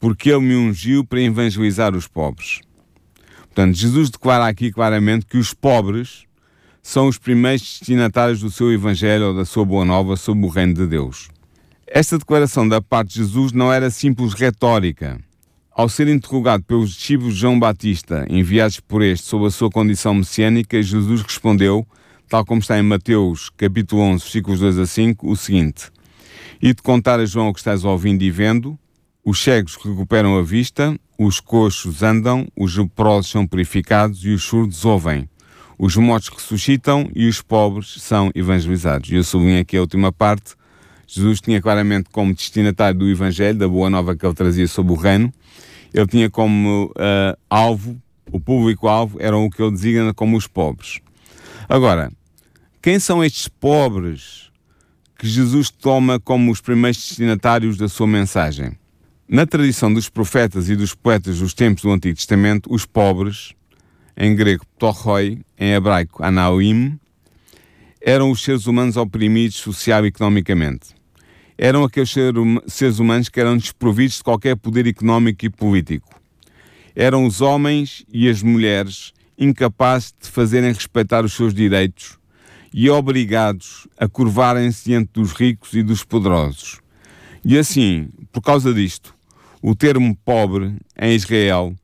porque 0.00 0.30
ele 0.30 0.40
me 0.40 0.56
ungiu 0.56 1.04
para 1.04 1.20
evangelizar 1.20 1.94
os 1.94 2.08
pobres. 2.08 2.60
Portanto, 3.56 3.74
Jesus 3.74 4.10
declara 4.10 4.46
aqui 4.46 4.70
claramente 4.70 5.24
que 5.24 5.38
os 5.38 5.54
pobres 5.54 6.26
são 6.82 7.08
os 7.08 7.16
primeiros 7.16 7.62
destinatários 7.62 8.40
do 8.40 8.50
seu 8.50 8.70
evangelho 8.70 9.28
ou 9.28 9.34
da 9.34 9.46
sua 9.46 9.64
boa 9.64 9.82
nova 9.82 10.14
sobre 10.14 10.44
o 10.44 10.48
reino 10.50 10.74
de 10.74 10.86
Deus. 10.86 11.30
Esta 11.86 12.18
declaração 12.18 12.68
da 12.68 12.82
parte 12.82 13.14
de 13.14 13.20
Jesus 13.20 13.52
não 13.52 13.72
era 13.72 13.88
simples 13.88 14.34
retórica. 14.34 15.18
Ao 15.72 15.88
ser 15.88 16.06
interrogado 16.06 16.64
pelos 16.64 16.90
discípulos 16.90 17.32
de 17.32 17.40
João 17.40 17.58
Batista, 17.58 18.26
enviados 18.28 18.78
por 18.78 19.00
este 19.00 19.26
sobre 19.26 19.46
a 19.46 19.50
sua 19.50 19.70
condição 19.70 20.12
messiânica, 20.12 20.82
Jesus 20.82 21.22
respondeu 21.22 21.86
tal 22.28 22.44
como 22.44 22.60
está 22.60 22.78
em 22.78 22.82
Mateus 22.82 23.48
capítulo 23.56 24.02
11, 24.02 24.22
versículos 24.22 24.60
2 24.60 24.78
a 24.80 24.86
5, 24.86 25.30
o 25.30 25.34
seguinte: 25.34 25.90
E 26.60 26.74
de 26.74 26.82
contar 26.82 27.20
a 27.20 27.24
João 27.24 27.48
o 27.48 27.54
que 27.54 27.60
estás 27.60 27.84
ouvindo 27.84 28.20
e 28.20 28.30
vendo, 28.30 28.78
os 29.24 29.42
cegos 29.42 29.76
recuperam 29.76 30.36
a 30.36 30.42
vista, 30.42 30.94
os 31.18 31.40
coxos 31.40 32.02
andam, 32.02 32.46
os 32.56 32.76
leprosos 32.76 33.30
são 33.30 33.46
purificados 33.46 34.24
e 34.24 34.30
os 34.30 34.42
surdos 34.42 34.84
ouvem. 34.84 35.28
Os 35.78 35.96
mortos 35.96 36.28
ressuscitam 36.28 37.10
e 37.14 37.28
os 37.28 37.42
pobres 37.42 37.96
são 37.98 38.30
evangelizados. 38.34 39.10
E 39.10 39.16
eu 39.16 39.24
sublinho 39.24 39.60
aqui 39.60 39.76
a 39.76 39.80
última 39.80 40.10
parte. 40.10 40.54
Jesus 41.06 41.40
tinha 41.40 41.60
claramente 41.60 42.08
como 42.10 42.34
destinatário 42.34 42.98
do 42.98 43.08
Evangelho, 43.08 43.58
da 43.58 43.68
boa 43.68 43.88
nova 43.90 44.16
que 44.16 44.26
ele 44.26 44.34
trazia 44.34 44.66
sobre 44.66 44.92
o 44.92 44.96
reino, 44.96 45.32
ele 45.94 46.06
tinha 46.06 46.28
como 46.28 46.86
uh, 46.86 47.38
alvo, 47.48 47.96
o 48.32 48.40
público-alvo, 48.40 49.18
eram 49.20 49.44
o 49.44 49.50
que 49.50 49.62
ele 49.62 49.70
designa 49.70 50.12
como 50.12 50.36
os 50.36 50.46
pobres. 50.46 51.00
Agora, 51.68 52.10
quem 52.82 52.98
são 52.98 53.22
estes 53.22 53.46
pobres 53.46 54.50
que 55.18 55.28
Jesus 55.28 55.70
toma 55.70 56.18
como 56.18 56.50
os 56.50 56.60
primeiros 56.60 56.98
destinatários 56.98 57.76
da 57.76 57.88
sua 57.88 58.06
mensagem? 58.06 58.76
Na 59.28 59.44
tradição 59.44 59.92
dos 59.92 60.08
profetas 60.08 60.68
e 60.68 60.76
dos 60.76 60.94
poetas 60.94 61.40
dos 61.40 61.52
tempos 61.52 61.82
do 61.82 61.90
Antigo 61.90 62.14
Testamento, 62.14 62.72
os 62.72 62.86
pobres, 62.86 63.54
em 64.16 64.36
grego 64.36 64.64
ptorroi, 64.78 65.40
em 65.58 65.72
hebraico 65.72 66.22
anaoim, 66.22 66.96
eram 68.00 68.30
os 68.30 68.40
seres 68.40 68.68
humanos 68.68 68.96
oprimidos 68.96 69.56
social 69.56 70.04
e 70.04 70.10
economicamente. 70.10 70.94
Eram 71.58 71.82
aqueles 71.82 72.14
seres 72.68 73.00
humanos 73.00 73.28
que 73.28 73.40
eram 73.40 73.56
desprovidos 73.56 74.18
de 74.18 74.22
qualquer 74.22 74.54
poder 74.54 74.86
económico 74.86 75.44
e 75.44 75.50
político. 75.50 76.20
Eram 76.94 77.26
os 77.26 77.40
homens 77.40 78.04
e 78.12 78.28
as 78.28 78.44
mulheres 78.44 79.12
incapazes 79.36 80.14
de 80.22 80.30
fazerem 80.30 80.72
respeitar 80.72 81.24
os 81.24 81.32
seus 81.32 81.52
direitos 81.52 82.16
e 82.72 82.88
obrigados 82.88 83.88
a 83.98 84.06
curvarem-se 84.06 84.84
diante 84.84 85.10
dos 85.14 85.32
ricos 85.32 85.72
e 85.72 85.82
dos 85.82 86.04
poderosos. 86.04 86.80
E 87.44 87.58
assim, 87.58 88.08
por 88.30 88.40
causa 88.40 88.72
disto, 88.72 89.15
o 89.68 89.74
termo 89.74 90.16
pobre 90.24 90.76
em 90.96 91.12
Israel 91.12 91.74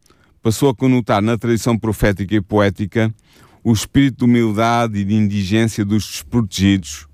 passou 0.41 0.69
a 0.69 0.75
conotar 0.75 1.21
na 1.21 1.37
tradição 1.37 1.77
profética 1.77 2.33
e 2.33 2.41
poética 2.41 3.13
o 3.65 3.73
espírito 3.73 4.19
de 4.19 4.25
humildade 4.25 5.01
e 5.01 5.05
de 5.05 5.13
indigência 5.15 5.85
dos 5.85 6.07
desprotegidos, 6.07 7.09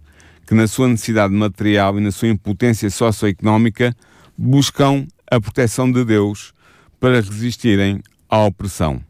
que 0.47 0.55
na 0.55 0.67
sua 0.67 0.87
necessidade 0.87 1.33
material 1.33 1.99
e 1.99 2.03
na 2.03 2.11
sua 2.11 2.29
impotência 2.29 2.91
socioeconómica 2.91 3.97
buscam 4.37 5.07
a 5.31 5.41
proteção 5.41 5.91
de 5.91 6.05
Deus 6.05 6.53
para 7.01 7.23
resistirem 7.23 8.03
à 8.29 8.45
opressão. 8.45 9.01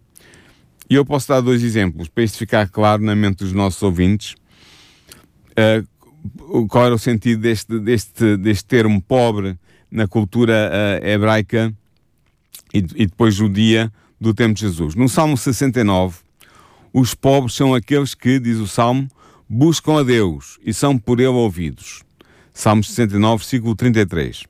E 0.88 0.94
eu 0.94 1.04
posso 1.04 1.26
dar 1.26 1.40
dois 1.40 1.64
exemplos 1.64 2.06
para 2.06 2.22
isto 2.22 2.38
ficar 2.38 2.68
claro 2.68 3.02
na 3.02 3.16
mente 3.16 3.38
dos 3.38 3.52
nossos 3.52 3.82
ouvintes. 3.82 4.36
Uh, 5.58 6.68
qual 6.68 6.86
era 6.86 6.94
o 6.94 6.98
sentido 7.00 7.42
deste, 7.42 7.80
deste, 7.80 8.36
deste 8.36 8.64
termo 8.64 9.02
pobre 9.02 9.58
na 9.90 10.06
cultura 10.06 10.70
uh, 10.70 11.06
hebraica 11.06 11.72
e, 12.72 12.78
e 12.78 13.06
depois 13.06 13.34
judia 13.34 13.92
do 14.20 14.34
tempo 14.34 14.54
de 14.54 14.60
Jesus? 14.60 14.94
No 14.94 15.08
Salmo 15.08 15.36
69, 15.36 16.18
os 16.92 17.14
pobres 17.14 17.54
são 17.54 17.74
aqueles 17.74 18.14
que, 18.14 18.38
diz 18.38 18.58
o 18.58 18.66
Salmo, 18.66 19.08
buscam 19.48 20.00
a 20.00 20.02
Deus 20.02 20.58
e 20.64 20.74
são 20.74 20.98
por 20.98 21.20
ele 21.20 21.28
ouvidos. 21.28 22.02
Salmo 22.52 22.82
69, 22.82 23.38
versículo 23.38 23.74
33. 23.74 24.44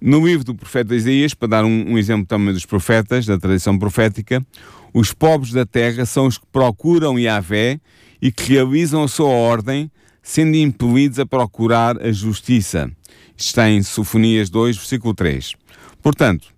No 0.00 0.26
livro 0.26 0.44
do 0.44 0.54
profeta 0.54 0.94
Isaías, 0.94 1.34
para 1.34 1.48
dar 1.48 1.64
um, 1.64 1.92
um 1.92 1.98
exemplo 1.98 2.26
também 2.26 2.52
dos 2.52 2.66
profetas, 2.66 3.26
da 3.26 3.38
tradição 3.38 3.78
profética, 3.78 4.44
os 4.92 5.12
pobres 5.12 5.52
da 5.52 5.64
terra 5.66 6.04
são 6.06 6.26
os 6.26 6.38
que 6.38 6.46
procuram 6.52 7.18
Yahvé 7.18 7.80
e 8.20 8.30
que 8.30 8.52
realizam 8.52 9.02
a 9.02 9.08
sua 9.08 9.28
ordem, 9.28 9.90
sendo 10.22 10.56
impelidos 10.56 11.18
a 11.18 11.26
procurar 11.26 12.00
a 12.00 12.12
justiça. 12.12 12.90
Está 13.36 13.68
em 13.68 13.82
Sofonias 13.82 14.48
2, 14.48 14.76
versículo 14.76 15.12
3. 15.12 15.54
Portanto, 16.02 16.48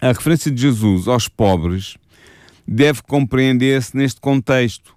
a 0.00 0.08
referência 0.08 0.50
de 0.50 0.60
Jesus 0.60 1.06
aos 1.06 1.28
pobres 1.28 1.96
deve 2.66 3.02
compreender-se 3.02 3.96
neste 3.96 4.20
contexto, 4.20 4.94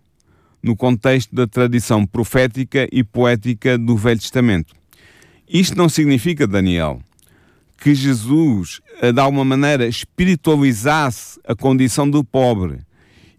no 0.62 0.76
contexto 0.76 1.34
da 1.34 1.48
tradição 1.48 2.06
profética 2.06 2.88
e 2.92 3.04
poética 3.04 3.78
do 3.78 3.96
Velho 3.96 4.20
Testamento. 4.20 4.74
Isto 5.48 5.78
não 5.78 5.88
significa, 5.88 6.48
Daniel, 6.48 7.02
que 7.80 7.96
Jesus, 7.96 8.82
de 9.02 9.20
alguma 9.20 9.46
maneira, 9.46 9.88
espiritualizasse 9.88 11.40
a 11.48 11.56
condição 11.56 12.10
do 12.10 12.24
pobre, 12.24 12.80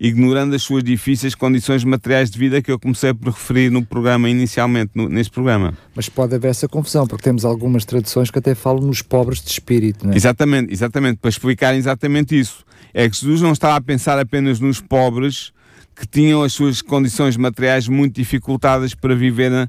ignorando 0.03 0.57
as 0.57 0.65
suas 0.65 0.83
difíceis 0.83 1.33
condições 1.33 1.85
materiais 1.85 2.29
de 2.29 2.37
vida 2.37 2.61
que 2.61 2.73
eu 2.73 2.79
comecei 2.79 3.15
por 3.15 3.33
referir 3.33 3.71
no 3.71 3.87
programa, 3.87 4.29
inicialmente, 4.29 4.91
no, 4.97 5.09
neste 5.09 5.33
programa. 5.33 5.79
Mas 5.95 6.09
pode 6.09 6.35
haver 6.35 6.51
essa 6.51 6.67
confusão, 6.67 7.07
porque 7.07 7.23
temos 7.23 7.45
algumas 7.45 7.85
tradições 7.85 8.29
que 8.29 8.37
até 8.37 8.53
falam 8.53 8.83
nos 8.83 9.01
pobres 9.01 9.41
de 9.41 9.49
espírito, 9.49 10.05
não 10.05 10.13
é? 10.13 10.17
Exatamente, 10.17 10.73
exatamente, 10.73 11.19
para 11.19 11.29
explicar 11.29 11.77
exatamente 11.77 12.37
isso. 12.37 12.65
É 12.93 13.09
que 13.09 13.17
Jesus 13.17 13.41
não 13.41 13.53
estava 13.53 13.77
a 13.77 13.81
pensar 13.81 14.19
apenas 14.19 14.59
nos 14.59 14.81
pobres 14.81 15.53
que 15.95 16.05
tinham 16.05 16.43
as 16.43 16.53
suas 16.53 16.83
condições 16.83 17.37
materiais 17.37 17.87
muito 17.87 18.17
dificultadas 18.17 18.95
para 18.95 19.15
viver 19.15 19.53
a, 19.53 19.69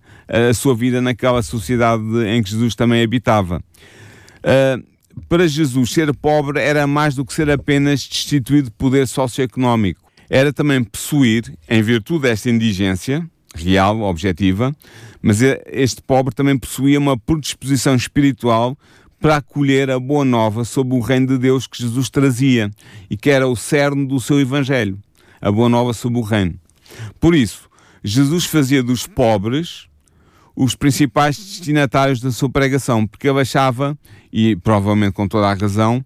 a 0.49 0.53
sua 0.55 0.73
vida 0.73 0.99
naquela 0.99 1.43
sociedade 1.43 2.03
em 2.25 2.41
que 2.41 2.49
Jesus 2.49 2.73
também 2.73 3.03
habitava. 3.03 3.61
Uh, 4.39 4.83
para 5.29 5.47
Jesus, 5.47 5.91
ser 5.91 6.11
pobre 6.15 6.59
era 6.59 6.87
mais 6.87 7.13
do 7.13 7.23
que 7.23 7.33
ser 7.33 7.51
apenas 7.51 8.07
destituído 8.07 8.69
de 8.69 8.75
poder 8.75 9.07
socioeconómico. 9.07 10.01
Era 10.33 10.51
também 10.51 10.83
possuir, 10.83 11.55
em 11.69 11.83
virtude 11.83 12.23
desta 12.23 12.49
indigência 12.49 13.23
real, 13.53 14.01
objetiva, 14.01 14.75
mas 15.21 15.43
este 15.67 16.01
pobre 16.01 16.33
também 16.33 16.57
possuía 16.57 16.97
uma 16.97 17.15
predisposição 17.15 17.93
espiritual 17.93 18.75
para 19.19 19.35
acolher 19.35 19.91
a 19.91 19.99
boa 19.99 20.25
nova 20.25 20.65
sobre 20.65 20.97
o 20.97 21.01
reino 21.01 21.27
de 21.27 21.37
Deus 21.37 21.67
que 21.67 21.83
Jesus 21.83 22.09
trazia 22.09 22.71
e 23.11 23.15
que 23.15 23.29
era 23.29 23.47
o 23.47 23.55
cerne 23.55 24.07
do 24.07 24.19
seu 24.19 24.39
evangelho, 24.39 24.97
a 25.39 25.51
boa 25.51 25.69
nova 25.69 25.93
sobre 25.93 26.17
o 26.17 26.23
reino. 26.23 26.55
Por 27.19 27.35
isso, 27.35 27.69
Jesus 28.03 28.45
fazia 28.45 28.81
dos 28.81 29.05
pobres 29.05 29.87
os 30.55 30.73
principais 30.73 31.37
destinatários 31.37 32.19
da 32.19 32.31
sua 32.31 32.49
pregação, 32.49 33.05
porque 33.05 33.29
ele 33.29 33.39
achava 33.39 33.95
e 34.31 34.55
provavelmente 34.55 35.13
com 35.13 35.27
toda 35.27 35.45
a 35.45 35.53
razão, 35.53 36.03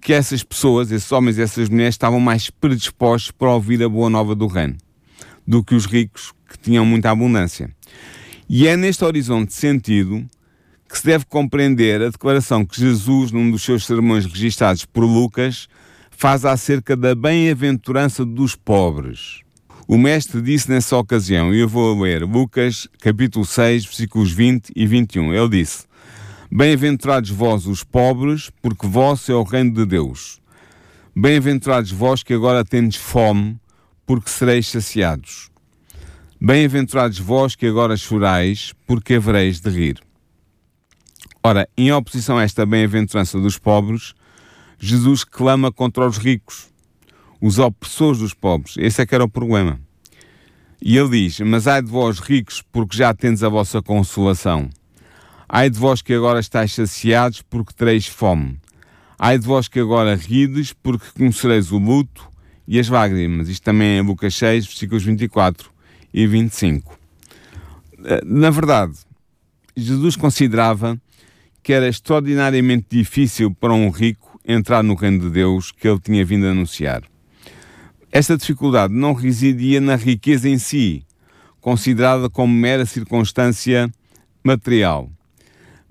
que 0.00 0.12
essas 0.12 0.42
pessoas, 0.42 0.90
esses 0.90 1.10
homens 1.12 1.38
e 1.38 1.42
essas 1.42 1.68
mulheres, 1.68 1.94
estavam 1.94 2.18
mais 2.18 2.50
predispostos 2.50 3.30
para 3.30 3.52
ouvir 3.52 3.82
a 3.82 3.88
boa 3.88 4.08
nova 4.08 4.34
do 4.34 4.46
reino 4.46 4.76
do 5.46 5.64
que 5.64 5.74
os 5.74 5.84
ricos 5.84 6.32
que 6.48 6.58
tinham 6.58 6.86
muita 6.86 7.10
abundância. 7.10 7.70
E 8.48 8.66
é 8.66 8.76
neste 8.76 9.04
horizonte 9.04 9.48
de 9.48 9.54
sentido 9.54 10.24
que 10.88 10.98
se 10.98 11.04
deve 11.04 11.24
compreender 11.24 12.02
a 12.02 12.08
declaração 12.10 12.64
que 12.64 12.80
Jesus, 12.80 13.30
num 13.30 13.50
dos 13.50 13.62
seus 13.62 13.84
sermões 13.84 14.26
registados 14.26 14.84
por 14.84 15.04
Lucas, 15.04 15.68
faz 16.10 16.44
acerca 16.44 16.96
da 16.96 17.14
bem-aventurança 17.14 18.24
dos 18.24 18.54
pobres. 18.54 19.40
O 19.86 19.98
mestre 19.98 20.40
disse 20.40 20.70
nessa 20.70 20.96
ocasião, 20.96 21.52
e 21.52 21.60
eu 21.60 21.68
vou 21.68 22.00
ler 22.00 22.22
Lucas 22.22 22.88
capítulo 23.00 23.44
6, 23.44 23.84
versículos 23.86 24.30
20 24.30 24.70
e 24.74 24.86
21. 24.86 25.34
Ele 25.34 25.48
disse: 25.48 25.84
Bem-aventurados 26.52 27.30
vós 27.30 27.64
os 27.64 27.84
pobres, 27.84 28.50
porque 28.60 28.84
vosso 28.84 29.30
é 29.30 29.34
o 29.36 29.44
reino 29.44 29.72
de 29.72 29.86
Deus. 29.86 30.40
Bem-aventurados 31.14 31.92
vós 31.92 32.24
que 32.24 32.34
agora 32.34 32.64
tendes 32.64 32.96
fome, 32.96 33.56
porque 34.04 34.28
sereis 34.28 34.66
saciados. 34.66 35.48
Bem-aventurados 36.40 37.20
vós 37.20 37.54
que 37.54 37.66
agora 37.66 37.96
chorais, 37.96 38.74
porque 38.84 39.14
havereis 39.14 39.60
de 39.60 39.70
rir. 39.70 40.00
Ora, 41.40 41.68
em 41.76 41.92
oposição 41.92 42.36
a 42.36 42.42
esta 42.42 42.66
bem-aventurança 42.66 43.38
dos 43.38 43.56
pobres, 43.56 44.12
Jesus 44.76 45.22
clama 45.22 45.70
contra 45.70 46.04
os 46.04 46.18
ricos, 46.18 46.68
os 47.40 47.60
opressores 47.60 48.18
dos 48.18 48.34
pobres. 48.34 48.74
Esse 48.76 49.02
é 49.02 49.06
que 49.06 49.14
era 49.14 49.22
o 49.22 49.30
problema. 49.30 49.78
E 50.82 50.96
ele 50.96 51.10
diz: 51.10 51.38
Mas 51.38 51.68
ai 51.68 51.80
de 51.80 51.88
vós 51.88 52.18
ricos, 52.18 52.60
porque 52.72 52.96
já 52.96 53.14
tendes 53.14 53.44
a 53.44 53.48
vossa 53.48 53.80
consolação. 53.80 54.68
Ai 55.52 55.68
de 55.68 55.80
vós 55.80 56.00
que 56.00 56.14
agora 56.14 56.38
estáis 56.38 56.72
saciados, 56.72 57.42
porque 57.42 57.74
tereis 57.74 58.06
fome. 58.06 58.56
Ai 59.18 59.36
de 59.36 59.44
vós 59.44 59.66
que 59.66 59.80
agora 59.80 60.14
rides, 60.14 60.72
porque 60.72 61.06
conhecereis 61.12 61.72
o 61.72 61.78
luto 61.78 62.30
e 62.68 62.78
as 62.78 62.88
lágrimas. 62.88 63.48
Isto 63.48 63.64
também 63.64 63.98
é 63.98 64.00
Lucas 64.00 64.32
6, 64.36 64.66
versículos 64.66 65.02
24 65.02 65.68
e 66.14 66.24
25. 66.24 66.96
Eh, 68.04 68.20
na 68.24 68.48
verdade, 68.50 68.92
Jesus 69.76 70.14
considerava 70.14 70.96
que 71.64 71.72
era 71.72 71.88
extraordinariamente 71.88 72.86
difícil 72.88 73.52
para 73.52 73.74
um 73.74 73.90
rico 73.90 74.38
entrar 74.46 74.84
no 74.84 74.94
reino 74.94 75.18
de 75.18 75.30
Deus 75.30 75.72
que 75.72 75.88
ele 75.88 75.98
tinha 75.98 76.24
vindo 76.24 76.46
anunciar. 76.46 77.02
Esta 78.12 78.36
dificuldade 78.36 78.94
não 78.94 79.14
residia 79.14 79.80
na 79.80 79.96
riqueza 79.96 80.48
em 80.48 80.58
si, 80.58 81.04
considerada 81.60 82.30
como 82.30 82.54
mera 82.54 82.86
circunstância 82.86 83.92
material 84.44 85.10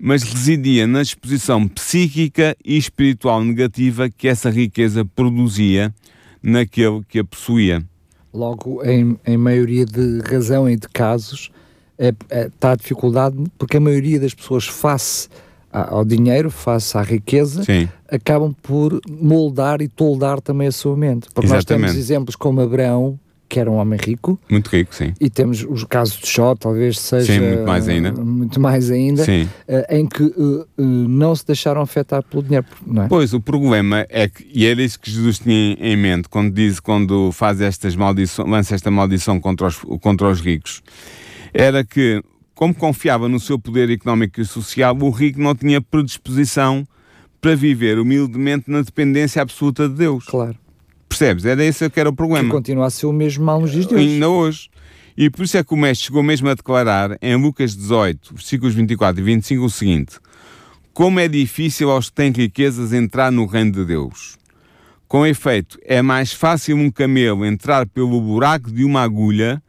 mas 0.00 0.22
residia 0.22 0.86
na 0.86 1.02
disposição 1.02 1.68
psíquica 1.68 2.56
e 2.64 2.78
espiritual 2.78 3.44
negativa 3.44 4.08
que 4.08 4.26
essa 4.26 4.48
riqueza 4.48 5.04
produzia 5.04 5.94
naquele 6.42 7.02
que 7.06 7.18
a 7.18 7.24
possuía. 7.24 7.84
Logo, 8.32 8.82
em, 8.82 9.18
em 9.26 9.36
maioria 9.36 9.84
de 9.84 10.20
razão 10.20 10.68
e 10.68 10.76
de 10.76 10.88
casos, 10.88 11.50
é, 11.98 12.14
é, 12.30 12.46
está 12.46 12.72
a 12.72 12.76
dificuldade 12.76 13.36
porque 13.58 13.76
a 13.76 13.80
maioria 13.80 14.18
das 14.18 14.32
pessoas 14.32 14.66
face 14.66 15.28
ao 15.70 16.04
dinheiro, 16.04 16.50
face 16.50 16.96
à 16.96 17.02
riqueza, 17.02 17.62
Sim. 17.62 17.88
acabam 18.10 18.52
por 18.62 19.00
moldar 19.08 19.80
e 19.80 19.86
toldar 19.86 20.40
também 20.40 20.66
a 20.66 20.72
sua 20.72 20.96
mente. 20.96 21.28
Porque 21.32 21.46
Exatamente. 21.46 21.82
nós 21.82 21.90
temos 21.92 21.96
exemplos 21.96 22.36
como 22.36 22.60
Abraão, 22.60 23.20
que 23.50 23.58
era 23.58 23.68
um 23.68 23.74
homem 23.74 23.98
rico. 24.00 24.38
Muito 24.48 24.68
rico, 24.68 24.94
sim. 24.94 25.12
E 25.20 25.28
temos 25.28 25.66
os 25.68 25.82
casos 25.82 26.20
de 26.20 26.30
Jó, 26.30 26.54
talvez 26.54 27.00
seja. 27.00 27.32
Sim, 27.32 27.40
muito 27.40 27.66
mais 27.66 27.88
ainda. 27.88 28.12
Muito 28.12 28.60
mais 28.60 28.90
ainda. 28.92 29.24
Sim. 29.24 29.42
Uh, 29.68 29.84
em 29.90 30.06
que 30.06 30.22
uh, 30.22 30.66
uh, 30.78 30.82
não 30.82 31.34
se 31.34 31.44
deixaram 31.44 31.82
afetar 31.82 32.22
pelo 32.22 32.44
dinheiro, 32.44 32.64
é? 32.96 33.08
Pois, 33.08 33.34
o 33.34 33.40
problema 33.40 34.06
é 34.08 34.28
que, 34.28 34.48
e 34.54 34.64
era 34.64 34.80
isso 34.80 35.00
que 35.00 35.10
Jesus 35.10 35.40
tinha 35.40 35.76
em 35.80 35.96
mente 35.96 36.28
quando 36.28 36.54
diz, 36.54 36.78
quando 36.78 37.32
faz 37.32 37.60
estas 37.60 37.96
maldições, 37.96 38.48
lança 38.48 38.74
esta 38.76 38.90
maldição 38.90 39.40
contra 39.40 39.66
os, 39.66 39.76
contra 40.00 40.28
os 40.28 40.40
ricos, 40.40 40.80
era 41.52 41.84
que, 41.84 42.22
como 42.54 42.72
confiava 42.72 43.28
no 43.28 43.40
seu 43.40 43.58
poder 43.58 43.90
económico 43.90 44.40
e 44.40 44.44
social, 44.44 44.96
o 45.00 45.10
rico 45.10 45.40
não 45.40 45.56
tinha 45.56 45.80
predisposição 45.80 46.86
para 47.40 47.56
viver 47.56 47.98
humildemente 47.98 48.70
na 48.70 48.80
dependência 48.80 49.42
absoluta 49.42 49.88
de 49.88 49.94
Deus. 49.96 50.24
Claro. 50.26 50.56
Percebes? 51.10 51.44
Era 51.44 51.64
esse 51.64 51.90
que 51.90 51.98
era 51.98 52.08
o 52.08 52.14
problema. 52.14 52.44
Que 52.44 52.50
continua 52.50 52.86
a 52.86 52.90
ser 52.90 53.06
o 53.06 53.12
mesmo 53.12 53.44
mal 53.44 53.60
nos 53.60 53.72
dias 53.72 53.86
de 53.86 53.94
hoje. 53.94 54.08
Ainda 54.08 54.28
hoje. 54.28 54.70
E 55.16 55.28
por 55.28 55.44
isso 55.44 55.58
é 55.58 55.64
que 55.64 55.74
o 55.74 55.76
mestre 55.76 56.06
chegou 56.06 56.22
mesmo 56.22 56.48
a 56.48 56.54
declarar 56.54 57.18
em 57.20 57.34
Lucas 57.34 57.76
18, 57.76 58.32
versículos 58.32 58.74
24 58.74 59.20
e 59.20 59.24
25 59.24 59.64
o 59.64 59.68
seguinte: 59.68 60.18
Como 60.94 61.18
é 61.18 61.26
difícil 61.26 61.90
aos 61.90 62.08
que 62.08 62.14
têm 62.14 62.30
riquezas 62.30 62.92
entrar 62.92 63.32
no 63.32 63.44
reino 63.44 63.72
de 63.72 63.84
Deus. 63.84 64.38
Com 65.08 65.26
efeito, 65.26 65.76
é 65.84 66.00
mais 66.00 66.32
fácil 66.32 66.76
um 66.76 66.88
camelo 66.88 67.44
entrar 67.44 67.84
pelo 67.84 68.20
buraco 68.20 68.70
de 68.70 68.84
uma 68.84 69.02
agulha 69.02 69.60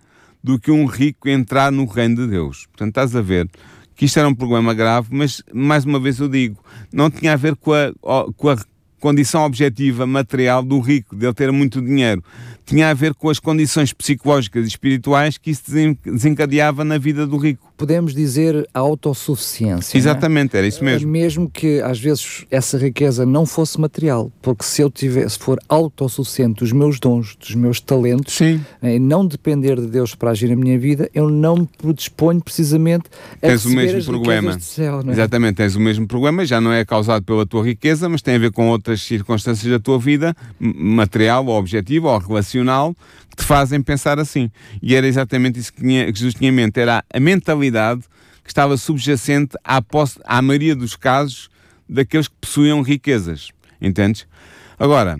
do 0.43 0.59
que 0.59 0.69
um 0.69 0.85
rico 0.85 1.27
entrar 1.27 1.71
no 1.71 1.85
reino 1.85 2.17
de 2.17 2.27
Deus. 2.27 2.67
Portanto, 2.67 2.89
estás 2.89 3.15
a 3.15 3.21
ver 3.21 3.49
que 3.95 4.05
isto 4.05 4.19
era 4.19 4.27
um 4.27 4.35
problema 4.35 4.71
grave, 4.73 5.09
mas 5.11 5.43
mais 5.51 5.83
uma 5.83 5.99
vez 5.99 6.19
eu 6.19 6.29
digo, 6.29 6.63
não 6.93 7.09
tinha 7.09 7.33
a 7.33 7.35
ver 7.35 7.55
com 7.55 7.73
a, 7.73 7.91
com 8.37 8.49
a 8.49 8.57
condição 9.01 9.43
objetiva 9.43 10.05
material 10.05 10.63
do 10.63 10.79
rico, 10.79 11.15
dele 11.15 11.33
ter 11.33 11.51
muito 11.51 11.81
dinheiro. 11.81 12.23
Tinha 12.65 12.91
a 12.91 12.93
ver 12.93 13.13
com 13.15 13.29
as 13.29 13.39
condições 13.39 13.91
psicológicas 13.91 14.63
e 14.63 14.67
espirituais 14.69 15.37
que 15.37 15.49
isso 15.49 15.63
desencadeava 16.05 16.85
na 16.85 16.97
vida 16.97 17.25
do 17.27 17.35
rico 17.35 17.70
podemos 17.81 18.13
dizer 18.13 18.69
a 18.75 18.79
autossuficiência. 18.79 19.97
É? 19.97 19.99
Exatamente, 19.99 20.55
é? 20.55 20.59
era 20.59 20.67
isso 20.67 20.83
mesmo. 20.83 21.09
Mesmo 21.09 21.49
que 21.49 21.81
às 21.81 21.99
vezes 21.99 22.45
essa 22.51 22.77
riqueza 22.77 23.25
não 23.25 23.43
fosse 23.43 23.81
material, 23.81 24.31
porque 24.39 24.63
se 24.63 24.83
eu 24.83 24.91
tivesse, 24.91 25.39
for 25.39 25.57
autossuficiente 25.67 26.59
dos 26.59 26.71
meus 26.71 26.99
dons, 26.99 27.35
dos 27.35 27.55
meus 27.55 27.81
talentos, 27.81 28.35
Sim. 28.35 28.63
Né, 28.79 28.97
e 28.97 28.99
não 28.99 29.25
depender 29.25 29.77
de 29.77 29.87
Deus 29.87 30.13
para 30.13 30.29
agir 30.29 30.49
na 30.49 30.55
minha 30.55 30.77
vida, 30.77 31.09
eu 31.15 31.27
não 31.27 31.55
me 31.57 31.69
predisponho 31.75 32.39
precisamente 32.39 33.05
a 33.41 33.47
tens 33.47 33.65
o 33.65 33.69
mesmo 33.69 34.03
problema. 34.03 34.59
Céu, 34.59 35.01
é? 35.07 35.11
Exatamente, 35.11 35.55
tens 35.55 35.75
o 35.75 35.79
mesmo 35.79 36.05
problema, 36.05 36.45
já 36.45 36.61
não 36.61 36.71
é 36.71 36.85
causado 36.85 37.23
pela 37.23 37.47
tua 37.47 37.65
riqueza, 37.65 38.07
mas 38.07 38.21
tem 38.21 38.35
a 38.35 38.39
ver 38.39 38.51
com 38.51 38.69
outras 38.69 39.01
circunstâncias 39.01 39.71
da 39.71 39.79
tua 39.79 39.97
vida, 39.97 40.35
material 40.59 41.47
ou 41.47 41.57
objetivo 41.57 42.09
ou 42.09 42.19
relacional, 42.19 42.95
que 43.31 43.37
te 43.37 43.43
fazem 43.43 43.81
pensar 43.81 44.19
assim. 44.19 44.51
E 44.81 44.93
era 44.95 45.07
exatamente 45.07 45.59
isso 45.59 45.73
que, 45.73 45.81
tinha, 45.81 46.11
que 46.11 46.19
Jesus 46.19 46.35
tinha 46.35 46.49
em 46.49 46.53
mente, 46.53 46.79
era 46.79 47.03
a 47.11 47.19
mentalidade 47.19 48.01
que 48.43 48.49
estava 48.49 48.77
subjacente 48.77 49.55
à, 49.63 49.81
posse, 49.81 50.19
à 50.23 50.41
maioria 50.41 50.75
dos 50.75 50.95
casos 50.95 51.49
daqueles 51.87 52.27
que 52.27 52.35
possuíam 52.39 52.81
riquezas. 52.81 53.49
Entendes? 53.81 54.27
Agora, 54.77 55.19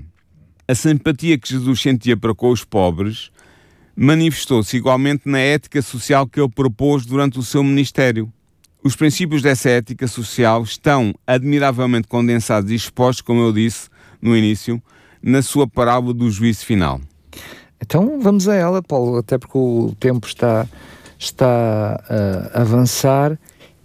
a 0.67 0.75
simpatia 0.75 1.37
que 1.37 1.49
Jesus 1.49 1.81
sentia 1.81 2.15
para 2.15 2.35
com 2.35 2.49
os 2.49 2.63
pobres 2.63 3.31
manifestou-se 3.95 4.75
igualmente 4.75 5.23
na 5.25 5.39
ética 5.39 5.81
social 5.81 6.27
que 6.27 6.39
ele 6.39 6.49
propôs 6.49 7.05
durante 7.05 7.37
o 7.39 7.43
seu 7.43 7.63
ministério. 7.63 8.31
Os 8.83 8.95
princípios 8.95 9.41
dessa 9.41 9.69
ética 9.69 10.07
social 10.07 10.63
estão 10.63 11.13
admiravelmente 11.27 12.07
condensados 12.07 12.71
e 12.71 12.75
expostos, 12.75 13.21
como 13.21 13.41
eu 13.41 13.53
disse 13.53 13.89
no 14.21 14.35
início, 14.35 14.81
na 15.21 15.41
sua 15.41 15.67
parábola 15.67 16.13
do 16.13 16.31
juízo 16.31 16.65
final. 16.65 16.99
Então 17.81 18.19
vamos 18.21 18.47
a 18.47 18.55
ela, 18.55 18.81
Paulo, 18.81 19.17
até 19.17 19.37
porque 19.37 19.57
o 19.57 19.95
tempo 19.99 20.27
está, 20.27 20.67
está 21.17 22.01
a 22.53 22.61
avançar 22.61 23.37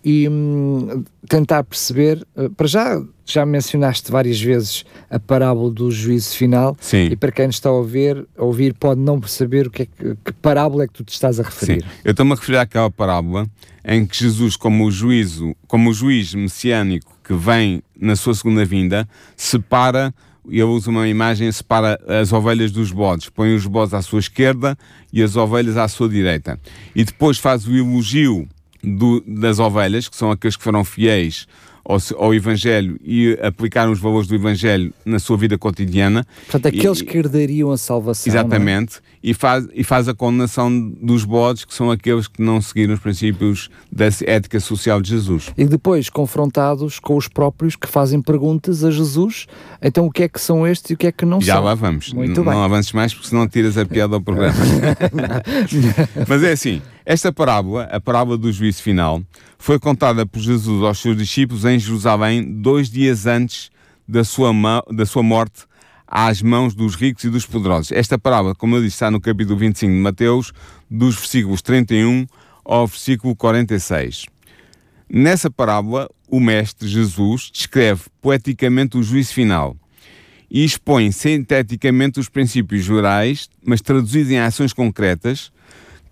e 0.09 0.28
um, 0.28 1.02
tentar 1.28 1.64
perceber. 1.64 2.24
Uh, 2.37 2.48
para 2.50 2.68
já, 2.68 3.02
já 3.24 3.44
mencionaste 3.44 4.12
várias 4.12 4.40
vezes 4.40 4.85
a 5.11 5.18
parábola 5.18 5.68
do 5.68 5.90
juízo 5.90 6.37
final 6.37 6.76
Sim. 6.80 7.09
e 7.11 7.16
para 7.16 7.32
quem 7.32 7.48
está 7.48 7.68
a 7.68 7.72
ouvir, 7.72 8.24
a 8.38 8.44
ouvir 8.44 8.72
pode 8.72 9.00
não 9.00 9.18
perceber 9.18 9.66
o 9.66 9.70
que, 9.70 9.82
é 9.82 9.87
que, 9.87 10.16
que 10.24 10.32
parábola 10.35 10.85
é 10.85 10.87
que 10.87 10.92
tu 10.92 11.02
te 11.02 11.12
estás 11.12 11.40
a 11.40 11.42
referir. 11.42 11.82
Sim. 11.82 11.88
Eu 12.04 12.12
estou-me 12.12 12.32
a 12.32 12.35
referir 12.37 12.59
àquela 12.59 12.88
parábola 12.88 13.48
em 13.85 14.06
que 14.06 14.16
Jesus, 14.16 14.56
como 14.56 14.85
o 14.87 14.92
juízo, 14.92 15.56
como 15.66 15.90
o 15.90 15.92
juiz 15.92 16.32
messiânico 16.35 17.12
que 17.24 17.35
vem 17.35 17.82
na 18.00 18.14
sua 18.14 18.35
segunda 18.35 18.64
vinda, 18.64 19.09
separa 19.37 20.14
ele 20.48 20.62
usa 20.64 20.90
uma 20.90 21.09
imagem, 21.09 21.50
separa 21.50 21.98
as 22.06 22.32
ovelhas 22.32 22.70
dos 22.70 22.92
bodes, 22.92 23.28
põe 23.28 23.54
os 23.54 23.66
bodes 23.66 23.94
à 23.94 24.02
sua 24.02 24.20
esquerda 24.20 24.76
e 25.12 25.22
as 25.22 25.37
ovelhas 25.37 25.76
à 25.76 25.88
sua 25.88 26.09
direita. 26.09 26.59
E 26.94 27.04
depois 27.04 27.38
faz 27.38 27.66
o 27.66 27.76
elogio 27.76 28.48
do, 28.82 29.22
das 29.26 29.59
ovelhas, 29.59 30.09
que 30.09 30.16
são 30.16 30.30
aqueles 30.30 30.56
que 30.56 30.62
foram 30.62 30.85
fiéis 30.85 31.46
ao, 31.87 31.99
ao, 32.18 32.35
Evangelho 32.35 32.99
e 33.03 33.38
aplicaram 33.40 33.92
os 33.92 34.01
valores 34.01 34.27
do 34.27 34.35
Evangelho 34.35 34.92
na 35.05 35.18
sua 35.18 35.37
vida 35.37 35.57
cotidiana. 35.57 36.27
Portanto, 36.42 36.66
aqueles 36.66 37.01
e, 37.01 37.05
que 37.05 37.16
herdariam 37.16 37.70
a 37.70 37.79
salvação. 37.79 38.31
É? 38.31 38.37
Exatamente. 38.37 38.96
É? 38.96 39.16
E, 39.22 39.35
faz, 39.35 39.66
e 39.72 39.85
faz 39.85 40.09
a 40.09 40.14
condenação 40.14 40.90
dos 41.01 41.25
bodes, 41.25 41.64
que 41.64 41.75
são 41.75 41.90
aqueles 41.90 42.27
que 42.29 42.42
não 42.42 42.61
seguiram 42.61 42.94
os 42.94 43.01
princípios 43.01 43.70
da 43.90 44.07
ética 44.25 44.59
social 44.61 45.01
de 45.01 45.11
Jesus. 45.11 45.53
E 45.57 45.64
depois 45.64 46.11
confrontados 46.11 46.99
com 46.99 47.16
os 47.16 47.29
próprios 47.29 47.77
que 47.77 47.88
fazem 47.88 48.20
perguntas 48.20 48.85
a 48.85 48.90
Jesus, 48.90 49.46
então 49.81 50.07
o 50.07 50.11
que 50.11 50.25
é 50.25 50.29
que 50.29 50.40
são 50.40 50.66
estes 50.66 50.90
e 50.90 50.94
o 50.94 50.96
que 50.96 51.07
é 51.07 51.12
que 51.12 51.25
não 51.25 51.40
Já 51.40 51.55
são? 51.55 51.62
Já 51.62 51.68
lá 51.68 51.75
vamos. 51.75 52.12
Muito 52.12 52.42
não 52.42 52.53
bem. 52.53 52.62
avances 52.62 52.92
mais, 52.92 53.14
porque 53.14 53.29
senão 53.29 53.49
tiras 53.49 53.79
a 53.79 53.85
piada 53.85 54.14
ao 54.14 54.20
programa. 54.20 54.55
Mas 56.29 56.42
é 56.42 56.53
assim, 56.53 56.81
Esta 57.08 57.32
parábola, 57.32 57.84
a 57.84 58.00
parábola 58.00 58.36
do 58.36 58.50
juízo 58.50 58.82
final, 58.82 59.22
foi 59.56 59.78
contada 59.78 60.26
por 60.26 60.40
Jesus 60.40 60.82
aos 60.82 60.98
seus 60.98 61.16
discípulos 61.16 61.64
em 61.64 61.78
Jerusalém 61.78 62.42
dois 62.60 62.90
dias 62.90 63.26
antes 63.26 63.70
da 64.08 64.24
sua, 64.24 64.50
da 64.92 65.06
sua 65.06 65.22
morte 65.22 65.66
às 66.04 66.42
mãos 66.42 66.74
dos 66.74 66.96
ricos 66.96 67.22
e 67.22 67.30
dos 67.30 67.46
poderosos. 67.46 67.92
Esta 67.92 68.18
parábola, 68.18 68.56
como 68.56 68.74
eu 68.74 68.82
disse, 68.82 68.96
está 68.96 69.08
no 69.08 69.20
capítulo 69.20 69.56
25 69.56 69.92
de 69.92 70.00
Mateus, 70.00 70.52
dos 70.90 71.14
versículos 71.14 71.62
31 71.62 72.26
ao 72.64 72.88
versículo 72.88 73.36
46. 73.36 74.26
Nessa 75.08 75.48
parábola, 75.48 76.10
o 76.28 76.40
Mestre 76.40 76.88
Jesus 76.88 77.52
descreve 77.54 78.02
poeticamente 78.20 78.98
o 78.98 79.02
juízo 79.04 79.32
final 79.32 79.76
e 80.50 80.64
expõe 80.64 81.12
sinteticamente 81.12 82.18
os 82.18 82.28
princípios 82.28 82.84
gerais, 82.84 83.48
mas 83.64 83.80
traduzidos 83.80 84.32
em 84.32 84.40
ações 84.40 84.72
concretas, 84.72 85.52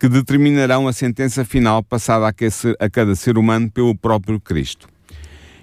que 0.05 0.09
determinarão 0.11 0.87
a 0.87 0.93
sentença 0.93 1.47
final 1.47 1.83
passada 1.83 2.29
a 2.29 2.90
cada 2.90 3.17
ser 3.17 3.38
humano 3.38 3.71
pelo 3.71 3.97
próprio 3.97 4.38
Cristo. 4.38 4.87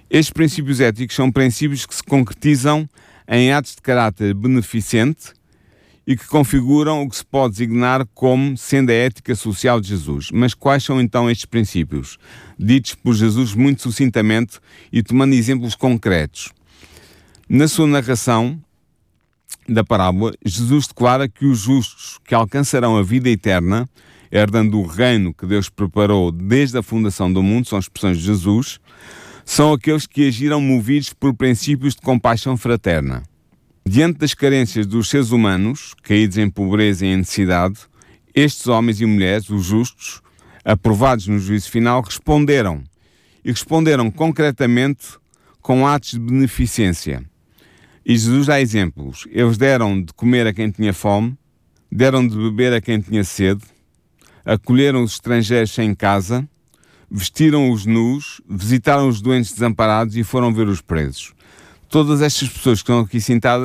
Estes 0.10 0.34
princípios 0.34 0.80
éticos 0.80 1.15
são 1.15 1.32
princípios 1.32 1.86
que 1.86 1.93
se 1.93 2.01
concretizam 2.01 2.89
em 3.27 3.54
atos 3.54 3.75
de 3.75 3.84
caráter 3.84 4.34
beneficente 4.34 5.32
e 6.08 6.17
que 6.17 6.25
configuram 6.25 7.04
o 7.04 7.10
que 7.10 7.17
se 7.17 7.23
pode 7.23 7.51
designar 7.54 8.04
como 8.15 8.58
sendo 8.58 8.89
a 8.89 8.93
ética 8.93 9.36
social 9.36 9.80
de 9.80 9.89
Jesus. 9.89 10.32
Mas 10.34 10.56
quais 10.56 10.84
são 10.84 10.99
então 10.99 11.30
estes 11.30 11.45
princípios? 11.45 12.17
Ditos 12.58 12.95
por 12.95 13.13
Jesus 13.13 13.54
muito 13.54 13.84
sucintamente 13.84 14.58
e 14.91 15.04
tomando 15.04 15.36
exemplos 15.36 15.75
concretos. 15.75 16.51
Na 17.47 17.67
sua 17.67 17.86
narração 17.86 18.60
da 19.69 19.84
parábola, 19.84 20.34
Jesus 20.43 20.88
declara 20.88 21.30
que 21.30 21.45
os 21.45 21.60
justos 21.60 22.17
que 22.25 22.34
alcançarão 22.34 22.97
a 22.97 23.04
vida 23.04 23.30
eterna, 23.30 23.88
herdando 24.31 24.79
o 24.79 24.85
reino 24.85 25.33
que 25.33 25.45
Deus 25.45 25.69
preparou 25.69 26.31
desde 26.31 26.77
a 26.77 26.83
fundação 26.83 27.31
do 27.31 27.43
mundo, 27.43 27.67
são 27.67 27.77
expressões 27.77 28.17
de 28.17 28.23
Jesus, 28.23 28.79
são 29.43 29.73
aqueles 29.73 30.07
que 30.07 30.27
agiram 30.27 30.61
movidos 30.61 31.11
por 31.11 31.33
princípios 31.33 31.95
de 31.95 32.01
compaixão 32.01 32.55
fraterna. 32.55 33.23
Diante 33.85 34.19
das 34.19 34.33
carências 34.33 34.85
dos 34.85 35.09
seres 35.09 35.31
humanos, 35.31 35.93
caídos 36.03 36.37
em 36.37 36.49
pobreza 36.49 37.05
e 37.05 37.09
em 37.09 37.17
necessidade, 37.17 37.79
estes 38.33 38.67
homens 38.67 39.01
e 39.01 39.05
mulheres, 39.05 39.49
os 39.49 39.65
justos, 39.65 40.21
aprovados 40.63 41.27
no 41.27 41.39
juízo 41.39 41.69
final, 41.69 42.01
responderam. 42.01 42.83
E 43.43 43.49
responderam 43.49 44.09
concretamente 44.11 45.17
com 45.61 45.85
atos 45.85 46.11
de 46.11 46.19
beneficência. 46.19 47.23
E 48.05 48.15
Jesus 48.17 48.47
dá 48.47 48.61
exemplos. 48.61 49.27
Eles 49.31 49.57
deram 49.57 50.01
de 50.01 50.13
comer 50.13 50.47
a 50.47 50.53
quem 50.53 50.71
tinha 50.71 50.93
fome, 50.93 51.35
deram 51.91 52.25
de 52.25 52.35
beber 52.35 52.73
a 52.73 52.79
quem 52.79 53.01
tinha 53.01 53.23
sede, 53.23 53.63
acolheram 54.45 55.04
os 55.04 55.13
estrangeiros 55.13 55.71
sem 55.71 55.93
casa, 55.93 56.47
vestiram 57.10 57.71
os 57.71 57.86
nus, 57.86 58.41
visitaram 58.49 59.08
os 59.08 59.21
doentes 59.21 59.51
desamparados 59.51 60.15
e 60.15 60.23
foram 60.23 60.54
ver 60.54 60.67
os 60.67 60.82
presos. 60.82 61.34
Todas 61.89 62.21
estas 62.21 62.47
pessoas 62.47 62.82
que 62.82 62.84
estão 62.84 62.99
aqui 63.01 63.19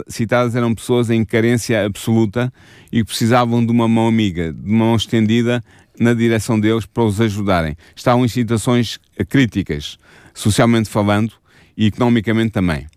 citadas 0.08 0.56
eram 0.56 0.74
pessoas 0.74 1.10
em 1.10 1.24
carência 1.24 1.86
absoluta 1.86 2.52
e 2.90 3.04
precisavam 3.04 3.64
de 3.64 3.70
uma 3.70 3.86
mão 3.86 4.08
amiga, 4.08 4.52
de 4.52 4.68
uma 4.68 4.86
mão 4.86 4.96
estendida 4.96 5.62
na 5.98 6.12
direção 6.12 6.58
deles 6.58 6.86
para 6.86 7.04
os 7.04 7.20
ajudarem. 7.20 7.76
Estavam 7.94 8.24
em 8.24 8.28
situações 8.28 8.98
críticas, 9.28 9.96
socialmente 10.34 10.88
falando 10.88 11.34
e 11.76 11.86
economicamente 11.86 12.50
também. 12.50 12.88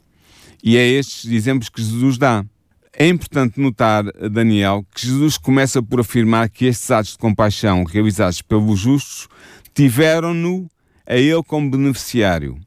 E 0.63 0.75
é 0.77 0.87
estes 0.87 1.31
exemplos 1.31 1.69
que 1.69 1.81
Jesus 1.81 2.17
dá. 2.17 2.43
É 2.93 3.07
importante 3.07 3.59
notar, 3.59 4.03
Daniel, 4.31 4.85
que 4.93 5.05
Jesus 5.05 5.37
começa 5.37 5.81
por 5.81 5.99
afirmar 5.99 6.49
que 6.49 6.65
estes 6.65 6.89
atos 6.89 7.11
de 7.11 7.17
compaixão 7.17 7.83
realizados 7.83 8.41
pelos 8.41 8.79
justos 8.79 9.27
tiveram-no 9.73 10.69
a 11.05 11.15
ele 11.15 11.43
como 11.43 11.69
beneficiário. 11.69 12.57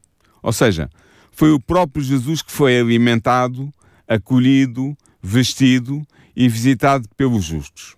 Ou 0.42 0.52
seja, 0.52 0.88
foi 1.32 1.50
o 1.50 1.61
próprio 1.61 2.04
Jesus 2.04 2.40
que 2.40 2.52
foi 2.52 2.78
alimentado, 2.78 3.72
acolhido, 4.06 4.96
vestido 5.22 6.06
e 6.37 6.48
visitado 6.48 7.08
pelos 7.16 7.44
justos. 7.44 7.96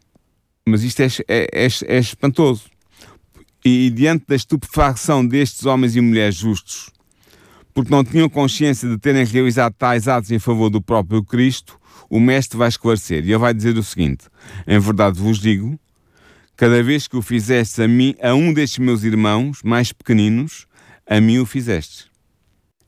Mas 0.67 0.83
isto 0.83 1.01
é, 1.01 1.07
é, 1.29 1.67
é, 1.67 1.69
é 1.87 1.99
espantoso. 1.99 2.65
E, 3.65 3.87
e 3.87 3.91
diante 3.91 4.25
da 4.27 4.35
estupefação 4.35 5.27
destes 5.27 5.67
homens 5.67 5.95
e 5.95 6.01
mulheres 6.01 6.37
justos, 6.37 6.91
porque 7.73 7.91
não 7.91 8.05
tinham 8.05 8.29
consciência 8.29 8.89
de 8.89 8.99
terem 8.99 9.25
realizado 9.25 9.75
tais 9.75 10.07
atos 10.07 10.31
em 10.31 10.39
favor 10.39 10.71
do 10.71 10.81
próprio 10.81 11.23
Cristo, 11.25 11.79
o 12.09 12.21
Mestre 12.21 12.59
vai 12.59 12.69
esclarecer 12.69 13.25
e 13.25 13.31
ele 13.31 13.39
vai 13.39 13.55
dizer 13.55 13.77
o 13.77 13.83
seguinte: 13.83 14.27
Em 14.67 14.79
verdade 14.79 15.19
vos 15.19 15.39
digo, 15.39 15.79
cada 16.57 16.83
vez 16.83 17.09
que 17.09 17.17
o 17.17 17.23
fizeste 17.23 17.83
a 17.83 17.89
mim, 17.89 18.15
a 18.23 18.35
um 18.35 18.53
destes 18.53 18.79
meus 18.79 19.03
irmãos 19.03 19.61
mais 19.63 19.93
pequeninos, 19.93 20.67
a 21.09 21.21
mim 21.21 21.39
o 21.39 21.47
fizeste. 21.47 22.07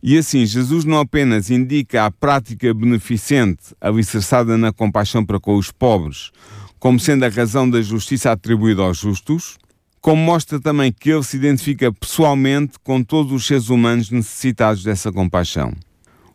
E 0.02 0.16
assim, 0.16 0.46
Jesus 0.46 0.84
não 0.84 0.98
apenas 0.98 1.50
indica 1.50 2.04
a 2.04 2.10
prática 2.10 2.72
beneficente 2.72 3.74
alicerçada 3.80 4.56
na 4.56 4.72
compaixão 4.72 5.24
para 5.24 5.40
com 5.40 5.56
os 5.56 5.72
pobres, 5.72 6.30
como 6.78 7.00
sendo 7.00 7.24
a 7.24 7.28
razão 7.28 7.68
da 7.68 7.82
justiça 7.82 8.30
atribuída 8.30 8.82
aos 8.82 8.98
justos, 8.98 9.58
como 10.00 10.22
mostra 10.22 10.60
também 10.60 10.92
que 10.92 11.10
ele 11.10 11.24
se 11.24 11.36
identifica 11.36 11.92
pessoalmente 11.92 12.74
com 12.84 13.02
todos 13.02 13.32
os 13.32 13.46
seres 13.46 13.68
humanos 13.68 14.08
necessitados 14.10 14.84
dessa 14.84 15.10
compaixão. 15.10 15.72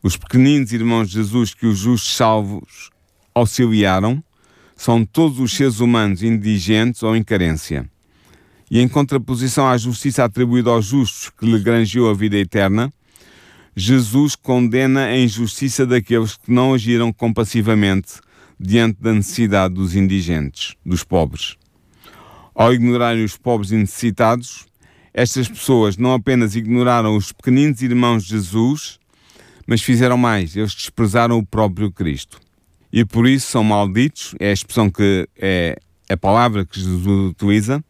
Os 0.03 0.17
pequeninos 0.17 0.73
irmãos 0.73 1.09
de 1.09 1.15
Jesus 1.15 1.53
que 1.53 1.67
os 1.67 1.77
justos 1.77 2.15
salvos 2.15 2.89
auxiliaram 3.35 4.23
são 4.75 5.05
todos 5.05 5.39
os 5.39 5.53
seres 5.53 5.79
humanos 5.79 6.23
indigentes 6.23 7.03
ou 7.03 7.15
em 7.15 7.23
carência. 7.23 7.87
E 8.69 8.79
em 8.79 8.87
contraposição 8.87 9.67
à 9.67 9.77
justiça 9.77 10.23
atribuída 10.23 10.71
aos 10.71 10.85
justos 10.85 11.29
que 11.29 11.45
lhe 11.45 11.59
granjeou 11.59 12.09
a 12.09 12.15
vida 12.15 12.37
eterna, 12.37 12.91
Jesus 13.75 14.35
condena 14.35 15.05
a 15.05 15.17
injustiça 15.17 15.85
daqueles 15.85 16.35
que 16.35 16.51
não 16.51 16.73
agiram 16.73 17.13
compassivamente 17.13 18.13
diante 18.59 18.99
da 18.99 19.13
necessidade 19.13 19.75
dos 19.75 19.95
indigentes, 19.95 20.75
dos 20.83 21.03
pobres. 21.03 21.57
Ao 22.55 22.73
ignorarem 22.73 23.23
os 23.23 23.37
pobres 23.37 23.71
e 23.71 23.75
necessitados, 23.75 24.65
estas 25.13 25.47
pessoas 25.47 25.95
não 25.95 26.13
apenas 26.13 26.55
ignoraram 26.55 27.15
os 27.15 27.31
pequeninos 27.31 27.81
irmãos 27.81 28.23
de 28.23 28.29
Jesus, 28.29 28.99
mas 29.67 29.81
fizeram 29.81 30.17
mais, 30.17 30.55
eles 30.55 30.73
desprezaram 30.73 31.37
o 31.37 31.45
próprio 31.45 31.91
Cristo. 31.91 32.39
E 32.91 33.05
por 33.05 33.27
isso 33.27 33.47
são 33.47 33.63
malditos, 33.63 34.35
é 34.39 34.49
a 34.49 34.53
expressão 34.53 34.89
que 34.89 35.27
é 35.37 35.77
a 36.09 36.17
palavra 36.17 36.65
que 36.65 36.79
Jesus 36.79 37.05
utiliza, 37.29 37.83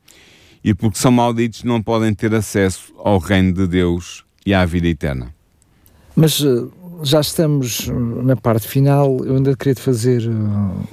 e 0.64 0.74
porque 0.74 1.00
são 1.00 1.12
malditos 1.12 1.64
não 1.64 1.82
podem 1.82 2.14
ter 2.14 2.34
acesso 2.36 2.94
ao 2.98 3.18
reino 3.18 3.54
de 3.54 3.68
Deus 3.68 4.24
e 4.46 4.54
à 4.54 4.64
vida 4.66 4.88
eterna. 4.88 5.34
Mas 6.16 6.42
eh, 6.42 6.68
já 7.04 7.20
estamos 7.20 7.88
na 7.88 8.36
parte 8.36 8.68
final, 8.68 9.26
eu 9.26 9.38
ainda 9.38 9.56
queria 9.56 9.76
fazer 9.76 10.28
uh, 10.28 10.88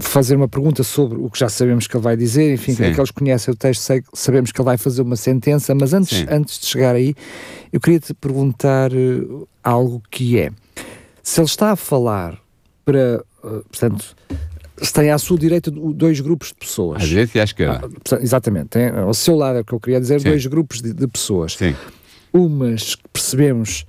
fazer 0.00 0.34
uma 0.34 0.48
pergunta 0.48 0.82
sobre 0.82 1.18
o 1.18 1.30
que 1.30 1.38
já 1.38 1.48
sabemos 1.48 1.86
que 1.86 1.96
ele 1.96 2.02
vai 2.02 2.16
dizer, 2.16 2.54
enfim, 2.54 2.74
Sim. 2.74 2.86
aqueles 2.86 3.10
que 3.10 3.18
conhecem 3.18 3.54
o 3.54 3.56
texto 3.56 3.92
sabemos 4.12 4.50
que 4.50 4.60
ele 4.60 4.64
vai 4.64 4.76
fazer 4.76 5.02
uma 5.02 5.16
sentença, 5.16 5.74
mas 5.74 5.94
antes, 5.94 6.26
antes 6.28 6.58
de 6.58 6.66
chegar 6.66 6.96
aí, 6.96 7.14
eu 7.72 7.80
queria 7.80 8.00
te 8.00 8.12
perguntar 8.12 8.92
uh, 8.92 9.48
algo 9.62 10.02
que 10.10 10.38
é, 10.38 10.50
se 11.22 11.40
ele 11.40 11.46
está 11.46 11.70
a 11.70 11.76
falar 11.76 12.38
para, 12.84 13.24
uh, 13.44 13.64
portanto, 13.70 14.16
tem 14.92 15.10
à 15.10 15.18
sua 15.18 15.38
direita 15.38 15.70
dois 15.70 16.20
grupos 16.20 16.48
de 16.48 16.54
pessoas. 16.54 17.02
À 17.02 17.06
direita 17.06 17.38
e 17.38 17.40
à 17.40 17.44
esquerda. 17.44 17.88
Ah, 18.10 18.18
exatamente, 18.20 18.68
tem 18.70 18.88
ao 18.88 19.14
seu 19.14 19.36
lado 19.36 19.58
é 19.58 19.60
o 19.60 19.64
que 19.64 19.72
eu 19.72 19.80
queria 19.80 20.00
dizer, 20.00 20.20
Sim. 20.20 20.28
dois 20.28 20.44
grupos 20.46 20.82
de, 20.82 20.92
de 20.92 21.06
pessoas. 21.06 21.54
Sim. 21.54 21.74
Umas 22.32 22.96
que 22.96 23.08
percebemos 23.12 23.86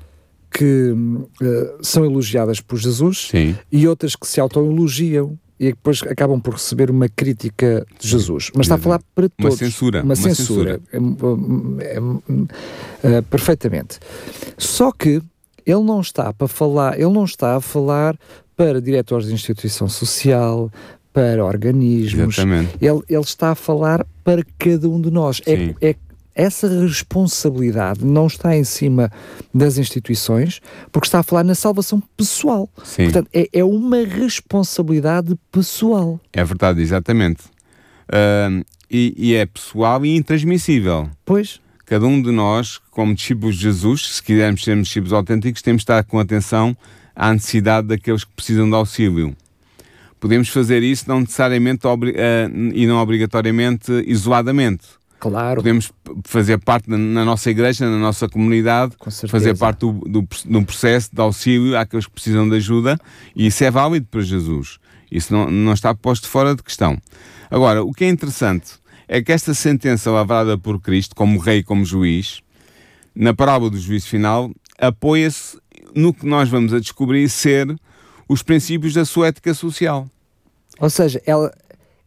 que 0.52 0.92
uh, 0.92 1.78
são 1.82 2.06
elogiadas 2.06 2.62
por 2.62 2.78
Jesus 2.78 3.30
Sim. 3.32 3.56
e 3.72 3.88
outras 3.88 4.16
que 4.16 4.28
se 4.28 4.40
autoelogiam 4.40 5.38
e 5.60 5.68
depois 5.68 6.02
acabam 6.04 6.40
por 6.40 6.54
receber 6.54 6.92
uma 6.92 7.10
crítica 7.10 7.86
de 8.00 8.08
Jesus. 8.08 8.52
Mas 8.56 8.66
está 8.66 8.76
a 8.76 8.78
falar 8.78 9.02
para 9.16 9.28
todos. 9.30 9.60
Uma 9.60 9.68
censura. 9.68 10.04
Uma, 10.04 10.16
censura. 10.16 10.80
censura. 10.94 11.80
É, 11.82 13.08
é, 13.08 13.18
é, 13.18 13.22
perfeitamente. 13.22 14.00
Só 14.58 14.92
que 14.92 15.22
ele 15.66 15.84
não 15.84 16.00
está 16.00 16.32
para 16.32 16.48
falar, 16.48 17.00
ele 17.00 17.12
não 17.12 17.26
está 17.26 17.56
a 17.56 17.62
falar 17.62 18.18
para 18.56 18.82
diretores 18.82 19.28
de 19.28 19.34
instituição 19.34 19.88
social, 19.88 20.72
para 21.12 21.44
organismos. 21.44 22.38
Exatamente. 22.38 22.78
Ele, 22.80 23.02
ele 23.10 23.22
está 23.22 23.52
a 23.52 23.56
falar 23.56 24.06
para 24.24 24.44
cada 24.60 24.88
um 24.88 25.02
de 25.02 25.10
nós. 25.10 25.42
É, 25.48 25.74
é 25.90 25.96
essa 26.38 26.68
responsabilidade 26.68 28.06
não 28.06 28.28
está 28.28 28.56
em 28.56 28.64
cima 28.64 29.12
das 29.54 29.80
instituições, 29.80 30.62
porque 30.92 31.08
está 31.08 31.20
a 31.20 31.24
falar 31.24 31.44
na 31.44 31.56
salvação 31.56 32.02
pessoal. 32.16 32.70
Sim. 32.84 33.06
Portanto, 33.06 33.30
é, 33.34 33.50
é 33.52 33.64
uma 33.64 34.06
responsabilidade 34.06 35.36
pessoal. 35.52 36.20
É 36.32 36.44
verdade, 36.44 36.80
exatamente. 36.80 37.46
Uh, 38.08 38.64
e, 38.90 39.14
e, 39.18 39.36
é 39.36 39.46
pessoal 39.48 40.06
e 40.06 40.16
intransmissível. 40.16 41.10
Pois. 41.26 41.60
Cada 41.86 42.06
um 42.06 42.22
de 42.22 42.32
nós, 42.32 42.80
como 42.92 43.16
discípulos 43.16 43.56
de 43.56 43.64
Jesus, 43.64 44.16
se 44.16 44.24
quisermos 44.24 44.64
ser 44.64 44.80
discípulos 44.80 45.14
autênticos, 45.14 45.62
temos 45.62 45.80
de 45.80 45.84
estar 45.84 46.04
com 46.04 46.20
atenção 46.20 46.78
à 47.16 47.34
necessidade 47.34 47.88
daqueles 47.88 48.24
que 48.24 48.32
precisam 48.34 48.70
de 48.70 48.76
auxílio. 48.76 49.36
Podemos 50.20 50.50
fazer 50.50 50.84
isso 50.84 51.06
não 51.08 51.22
necessariamente 51.22 51.88
uh, 51.88 51.92
e 52.74 52.86
não 52.86 52.98
obrigatoriamente 52.98 53.92
isoladamente 54.06 54.97
Claro. 55.20 55.58
Podemos 55.58 55.92
fazer 56.26 56.60
parte 56.60 56.90
na, 56.90 57.26
nossa 57.26 57.50
igreja, 57.50 57.90
na 57.90 57.98
nossa 57.98 58.30
comunidade, 58.30 58.96
fazer 59.28 59.58
parte 59.58 59.80
do, 59.80 59.94
do, 59.94 60.28
do, 60.46 60.64
processo 60.64 61.10
de 61.12 61.20
auxílio 61.20 61.78
àqueles 61.78 62.06
que 62.06 62.12
precisam 62.12 62.48
de 62.48 62.56
ajuda 62.56 63.00
e 63.36 63.48
isso 63.48 63.64
é 63.64 63.72
válido 63.72 64.06
para 64.12 64.22
Jesus. 64.22 64.78
Isso 65.12 65.34
não, 65.34 65.50
não 65.50 65.74
está 65.74 65.94
posto 65.96 66.28
fora 66.28 66.56
de 66.56 66.62
questão. 66.62 66.98
Agora, 67.50 67.84
o 67.84 67.94
que 67.94 68.04
é 68.04 68.10
interessante 68.10 68.74
é 69.08 69.22
que 69.22 69.32
esta 69.32 69.54
sentença 69.54 70.12
lavrada 70.12 70.58
por 70.58 70.80
Cristo, 70.80 71.16
como 71.16 71.40
rei 71.40 71.64
como 71.64 71.84
juiz, 71.84 72.42
na 73.16 73.34
parábola 73.34 73.72
do 73.72 73.80
juízo 73.80 74.08
final, 74.08 74.52
apoia-se 74.78 75.58
no 75.96 76.14
que 76.14 76.28
nós 76.28 76.50
vamos 76.50 76.74
a 76.74 76.80
descobrir 76.80 77.28
ser 77.30 77.76
os 78.30 78.44
princípios 78.44 78.94
da 78.94 79.06
sua 79.06 79.28
ética 79.28 79.54
social. 79.54 80.08
Ou 80.80 80.90
seja, 80.90 81.20
ela, 81.26 81.52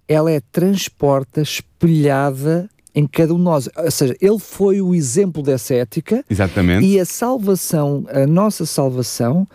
ela 0.07 0.31
é 0.31 0.41
transporta, 0.53 1.41
espelhada 1.41 2.71
em 2.95 3.07
cada 3.07 3.35
um 3.35 3.39
de 3.39 3.43
nós. 3.43 3.69
Ou 3.77 3.91
seja, 3.91 4.17
ele 4.21 4.39
foi 4.39 4.81
o 4.81 4.95
exemplo 4.95 5.43
dessa 5.43 5.75
ética. 5.75 6.25
Exatamente. 6.29 6.87
E 6.87 6.99
a 6.99 7.05
salvação, 7.05 8.05
a 8.09 8.27
nossa 8.27 8.67
salvação, 8.67 9.47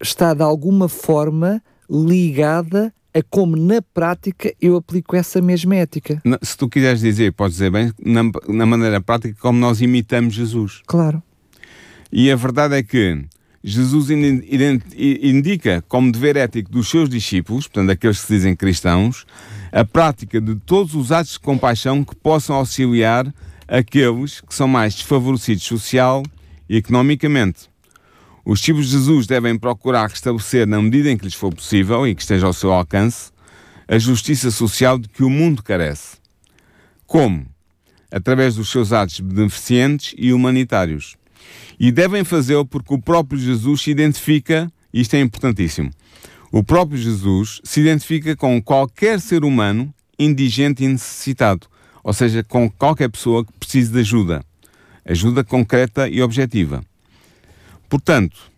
está 0.00 0.34
de 0.34 0.42
alguma 0.42 0.88
forma 0.88 1.62
ligada 1.88 2.92
a 3.12 3.22
como 3.28 3.56
na 3.56 3.82
prática 3.82 4.54
eu 4.60 4.76
aplico 4.76 5.16
essa 5.16 5.42
mesma 5.42 5.76
ética. 5.76 6.22
Se 6.42 6.56
tu 6.56 6.68
quiseres 6.68 7.00
dizer, 7.00 7.32
podes 7.32 7.56
dizer 7.56 7.70
bem, 7.70 7.92
na, 8.04 8.22
na 8.48 8.66
maneira 8.66 9.00
prática, 9.00 9.36
como 9.40 9.58
nós 9.58 9.80
imitamos 9.80 10.34
Jesus. 10.34 10.80
Claro. 10.86 11.22
E 12.12 12.30
a 12.30 12.36
verdade 12.36 12.76
é 12.76 12.82
que 12.82 13.24
Jesus 13.62 14.08
indica 14.10 15.84
como 15.88 16.10
dever 16.10 16.36
ético 16.36 16.70
dos 16.70 16.88
seus 16.88 17.08
discípulos, 17.08 17.66
portanto, 17.66 17.90
aqueles 17.90 18.20
que 18.20 18.26
se 18.26 18.32
dizem 18.34 18.56
cristãos, 18.56 19.26
a 19.72 19.84
prática 19.84 20.40
de 20.40 20.56
todos 20.56 20.94
os 20.94 21.12
atos 21.12 21.32
de 21.32 21.40
compaixão 21.40 22.04
que 22.04 22.14
possam 22.14 22.56
auxiliar 22.56 23.32
aqueles 23.68 24.40
que 24.40 24.54
são 24.54 24.66
mais 24.66 24.94
desfavorecidos 24.94 25.62
social 25.62 26.22
e 26.68 26.76
economicamente. 26.76 27.70
Os 28.44 28.58
discípulos 28.58 28.86
de 28.86 28.92
Jesus 28.92 29.26
devem 29.26 29.56
procurar 29.58 30.08
restabelecer, 30.08 30.66
na 30.66 30.80
medida 30.80 31.10
em 31.10 31.16
que 31.16 31.24
lhes 31.24 31.34
for 31.34 31.54
possível 31.54 32.06
e 32.06 32.14
que 32.14 32.22
esteja 32.22 32.46
ao 32.46 32.52
seu 32.52 32.72
alcance, 32.72 33.30
a 33.86 33.98
justiça 33.98 34.50
social 34.50 34.98
de 34.98 35.08
que 35.08 35.22
o 35.22 35.30
mundo 35.30 35.62
carece. 35.62 36.16
Como? 37.06 37.46
Através 38.10 38.56
dos 38.56 38.70
seus 38.70 38.92
atos 38.92 39.20
beneficentes 39.20 40.14
e 40.16 40.32
humanitários. 40.32 41.16
E 41.78 41.92
devem 41.92 42.24
fazê-lo 42.24 42.66
porque 42.66 42.94
o 42.94 43.00
próprio 43.00 43.38
Jesus 43.38 43.82
se 43.82 43.90
identifica, 43.90 44.70
isto 44.92 45.14
é 45.14 45.20
importantíssimo, 45.20 45.90
o 46.50 46.62
próprio 46.62 46.98
Jesus 46.98 47.60
se 47.62 47.80
identifica 47.80 48.34
com 48.34 48.60
qualquer 48.60 49.20
ser 49.20 49.44
humano 49.44 49.92
indigente 50.18 50.84
e 50.84 50.88
necessitado, 50.88 51.66
ou 52.02 52.12
seja, 52.12 52.42
com 52.42 52.68
qualquer 52.70 53.08
pessoa 53.08 53.44
que 53.44 53.52
precise 53.52 53.92
de 53.92 54.00
ajuda, 54.00 54.44
ajuda 55.04 55.44
concreta 55.44 56.08
e 56.08 56.20
objetiva. 56.20 56.82
Portanto, 57.88 58.50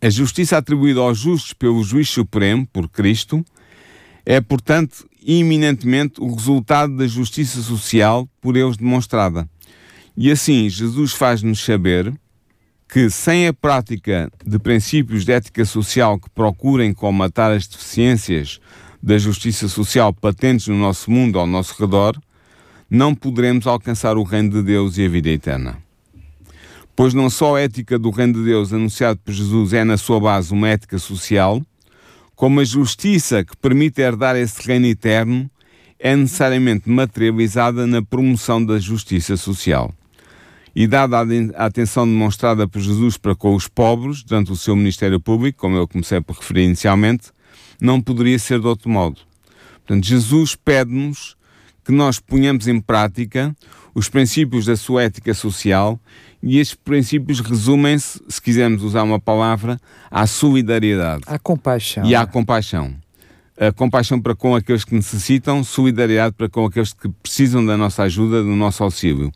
a 0.00 0.08
justiça 0.08 0.56
atribuída 0.56 1.00
aos 1.00 1.18
justos 1.18 1.52
pelo 1.52 1.82
juiz 1.82 2.08
supremo, 2.08 2.66
por 2.66 2.88
Cristo, 2.88 3.44
é, 4.24 4.40
portanto, 4.40 5.06
iminentemente 5.20 6.20
o 6.20 6.34
resultado 6.34 6.96
da 6.96 7.06
justiça 7.06 7.60
social 7.62 8.28
por 8.40 8.56
eles 8.56 8.76
demonstrada. 8.76 9.48
E 10.16 10.30
assim, 10.30 10.68
Jesus 10.68 11.12
faz-nos 11.12 11.62
saber 11.62 12.12
que, 12.88 13.10
sem 13.10 13.48
a 13.48 13.52
prática 13.52 14.30
de 14.44 14.58
princípios 14.58 15.24
de 15.24 15.32
ética 15.32 15.64
social 15.64 16.18
que 16.18 16.30
procurem 16.30 16.92
comatar 16.92 17.50
as 17.50 17.66
deficiências 17.66 18.60
da 19.02 19.18
justiça 19.18 19.68
social 19.68 20.12
patentes 20.12 20.68
no 20.68 20.76
nosso 20.76 21.10
mundo 21.10 21.38
ao 21.38 21.46
nosso 21.46 21.74
redor, 21.80 22.18
não 22.88 23.14
poderemos 23.14 23.66
alcançar 23.66 24.16
o 24.16 24.22
reino 24.22 24.50
de 24.50 24.62
Deus 24.62 24.96
e 24.96 25.04
a 25.04 25.08
vida 25.08 25.30
eterna. 25.30 25.78
Pois 26.96 27.12
não 27.12 27.28
só 27.28 27.56
a 27.56 27.60
ética 27.60 27.98
do 27.98 28.10
reino 28.10 28.34
de 28.34 28.44
Deus 28.44 28.72
anunciado 28.72 29.18
por 29.24 29.32
Jesus 29.32 29.72
é, 29.72 29.82
na 29.82 29.96
sua 29.96 30.20
base, 30.20 30.52
uma 30.52 30.68
ética 30.68 30.98
social, 30.98 31.60
como 32.36 32.60
a 32.60 32.64
justiça 32.64 33.44
que 33.44 33.56
permite 33.56 34.00
herdar 34.00 34.36
esse 34.36 34.66
reino 34.66 34.86
eterno 34.86 35.50
é 35.98 36.14
necessariamente 36.14 36.88
materializada 36.88 37.86
na 37.86 38.02
promoção 38.02 38.64
da 38.64 38.78
justiça 38.78 39.36
social. 39.36 39.92
E 40.74 40.86
dada 40.86 41.18
a 41.18 41.66
atenção 41.66 42.06
demonstrada 42.06 42.66
por 42.66 42.80
Jesus 42.80 43.16
para 43.16 43.34
com 43.34 43.54
os 43.54 43.68
pobres 43.68 44.22
durante 44.22 44.50
o 44.50 44.56
seu 44.56 44.74
ministério 44.74 45.20
público, 45.20 45.60
como 45.60 45.76
eu 45.76 45.86
comecei 45.86 46.20
por 46.20 46.36
referir 46.36 46.64
inicialmente, 46.64 47.30
não 47.80 48.00
poderia 48.00 48.38
ser 48.38 48.60
de 48.60 48.66
outro 48.66 48.90
modo. 48.90 49.20
Portanto, 49.86 50.04
Jesus 50.04 50.56
pede-nos 50.56 51.36
que 51.84 51.92
nós 51.92 52.18
ponhamos 52.18 52.66
em 52.66 52.80
prática 52.80 53.54
os 53.94 54.08
princípios 54.08 54.66
da 54.66 54.76
sua 54.76 55.04
ética 55.04 55.32
social 55.32 56.00
e 56.42 56.58
estes 56.58 56.74
princípios 56.74 57.40
resumem-se, 57.40 58.20
se 58.28 58.42
quisermos 58.42 58.82
usar 58.82 59.02
uma 59.02 59.20
palavra, 59.20 59.80
à 60.10 60.26
solidariedade. 60.26 61.22
À 61.26 61.38
compaixão. 61.38 62.04
E 62.04 62.14
à 62.14 62.26
compaixão. 62.26 62.94
A 63.58 63.70
compaixão 63.70 64.20
para 64.20 64.34
com 64.34 64.56
aqueles 64.56 64.84
que 64.84 64.94
necessitam, 64.94 65.62
solidariedade 65.62 66.34
para 66.34 66.48
com 66.48 66.66
aqueles 66.66 66.92
que 66.92 67.08
precisam 67.08 67.64
da 67.64 67.76
nossa 67.76 68.02
ajuda, 68.02 68.42
do 68.42 68.56
nosso 68.56 68.82
auxílio. 68.82 69.30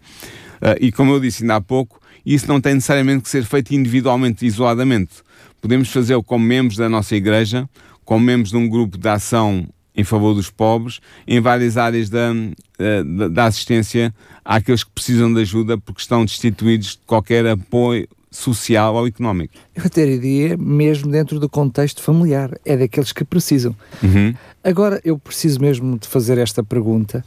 Uh, 0.61 0.77
e 0.81 0.93
como 0.93 1.13
eu 1.13 1.21
disse 1.21 1.43
ainda 1.43 1.57
há 1.57 1.61
pouco, 1.61 2.01
isso 2.25 2.47
não 2.49 2.61
tem 2.61 2.75
necessariamente 2.75 3.23
que 3.23 3.31
ser 3.31 3.45
feito 3.45 3.75
individualmente, 3.75 4.45
isoladamente. 4.45 5.15
Podemos 5.61 5.91
fazê-lo 5.91 6.23
como 6.23 6.45
membros 6.45 6.77
da 6.77 6.89
nossa 6.89 7.17
igreja, 7.17 7.69
como 8.05 8.25
membros 8.25 8.51
de 8.51 8.57
um 8.57 8.69
grupo 8.69 8.97
de 8.99 9.09
ação 9.09 9.67
em 9.95 10.05
favor 10.05 10.33
dos 10.33 10.49
pobres, 10.49 11.01
em 11.27 11.41
várias 11.41 11.77
áreas 11.77 12.09
da, 12.09 12.33
da, 12.79 13.29
da 13.29 13.45
assistência 13.47 14.15
àqueles 14.45 14.85
que 14.85 14.91
precisam 14.93 15.33
de 15.33 15.41
ajuda 15.41 15.77
porque 15.77 16.01
estão 16.01 16.25
destituídos 16.25 16.91
de 16.91 16.99
qualquer 17.05 17.45
apoio 17.47 18.07
social 18.31 18.95
ou 18.95 19.07
económico. 19.07 19.55
Eu 19.75 19.85
até 19.87 20.07
diria, 20.07 20.57
mesmo 20.57 21.11
dentro 21.11 21.41
do 21.41 21.49
contexto 21.49 22.03
familiar, 22.03 22.57
é 22.65 22.77
daqueles 22.77 23.13
que 23.13 23.25
precisam. 23.25 23.75
Uhum. 24.03 24.35
Agora, 24.63 25.01
eu 25.05 25.17
preciso 25.17 25.61
mesmo 25.61 25.99
de 25.99 26.09
fazer 26.09 26.37
esta 26.37 26.63
pergunta, 26.63 27.25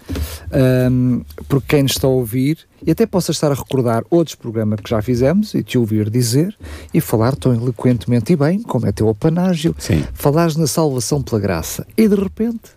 um, 0.91 1.23
porque 1.47 1.67
quem 1.69 1.83
nos 1.83 1.93
está 1.93 2.07
a 2.07 2.09
ouvir, 2.09 2.59
e 2.85 2.91
até 2.91 3.05
possa 3.05 3.31
estar 3.31 3.51
a 3.51 3.55
recordar 3.55 4.03
outros 4.09 4.35
programas 4.35 4.81
que 4.81 4.89
já 4.89 5.01
fizemos 5.01 5.53
e 5.53 5.63
te 5.63 5.77
ouvir 5.77 6.09
dizer 6.09 6.55
e 6.93 6.99
falar 6.99 7.35
tão 7.35 7.53
eloquentemente 7.53 8.33
e 8.33 8.35
bem, 8.35 8.61
como 8.61 8.85
é 8.85 8.91
teu 8.91 9.07
apanágio, 9.09 9.73
Sim. 9.79 10.03
falares 10.13 10.55
na 10.55 10.67
salvação 10.67 11.21
pela 11.21 11.39
graça, 11.39 11.87
e 11.97 12.07
de 12.07 12.15
repente, 12.15 12.71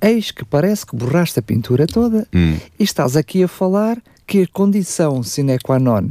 eis 0.00 0.30
que 0.30 0.44
parece 0.44 0.84
que 0.84 0.96
borraste 0.96 1.38
a 1.38 1.42
pintura 1.42 1.86
toda 1.86 2.26
hum. 2.34 2.56
e 2.78 2.84
estás 2.84 3.16
aqui 3.16 3.42
a 3.42 3.48
falar 3.48 4.02
que 4.26 4.42
a 4.42 4.46
condição 4.52 5.22
sine 5.22 5.58
qua 5.58 5.78
non 5.78 6.10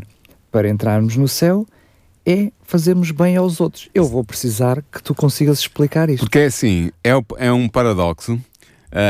para 0.51 0.69
entrarmos 0.69 1.17
no 1.17 1.27
céu 1.27 1.65
é 2.25 2.51
fazermos 2.63 3.11
bem 3.11 3.35
aos 3.37 3.59
outros. 3.59 3.89
Eu 3.93 4.05
vou 4.05 4.23
precisar 4.23 4.83
que 4.91 5.01
tu 5.01 5.13
consigas 5.13 5.59
explicar 5.59 6.09
isto. 6.09 6.21
Porque 6.21 6.39
é 6.39 6.45
assim, 6.45 6.91
é, 7.03 7.11
é 7.37 7.51
um 7.51 7.67
paradoxo, 7.67 8.33
uh, 8.35 8.41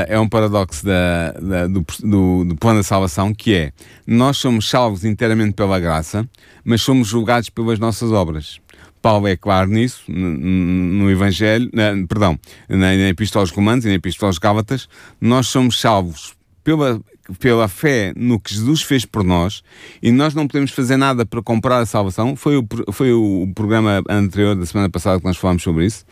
é 0.08 0.20
um 0.20 0.28
paradoxo 0.28 0.86
da, 0.86 1.32
da, 1.34 1.68
do, 1.68 1.86
do, 2.02 2.46
do, 2.46 2.56
plano 2.56 2.80
da 2.80 2.84
salvação, 2.84 3.34
que 3.34 3.54
é, 3.54 3.72
nós 4.06 4.38
somos 4.38 4.70
salvos 4.70 5.06
inteiramente 5.06 5.54
pela 5.54 5.80
graça, 5.80 6.28
mas 6.64 6.82
somos 6.82 7.08
julgados 7.08 7.50
pelas 7.50 7.80
nossas 7.80 8.12
obras. 8.12 8.60
Paulo 9.02 9.28
é 9.28 9.36
claro 9.36 9.70
nisso, 9.70 10.04
no, 10.08 11.12
Evangelho, 11.12 11.70
na, 11.74 12.08
perdão, 12.08 12.40
na 12.70 12.94
Epístola 13.10 13.44
aos 13.44 13.52
Romanos 13.52 13.84
e 13.84 13.90
na 13.90 13.96
Epístola 13.96 14.30
aos 14.30 14.38
Gálatas, 14.38 14.88
nós 15.20 15.48
somos 15.48 15.80
salvos 15.80 16.34
pela 16.64 17.02
pela 17.40 17.68
fé 17.68 18.14
no 18.16 18.40
que 18.40 18.54
Jesus 18.54 18.82
fez 18.82 19.06
por 19.06 19.24
nós 19.24 19.64
e 20.02 20.12
nós 20.12 20.34
não 20.34 20.48
podemos 20.48 20.72
fazer 20.72 20.98
nada 20.98 21.26
para 21.26 21.42
comprar 21.42 21.80
a 21.80 21.86
salvação. 21.86 22.36
Foi 22.36 22.58
o, 22.58 22.68
foi 22.92 23.14
o 23.14 23.50
programa 23.56 24.04
anterior 24.10 24.56
da 24.56 24.66
semana 24.66 24.90
passada 24.90 25.20
que 25.20 25.26
nós 25.26 25.38
falámos 25.38 25.64
sobre 25.64 25.86
isso. 25.86 26.06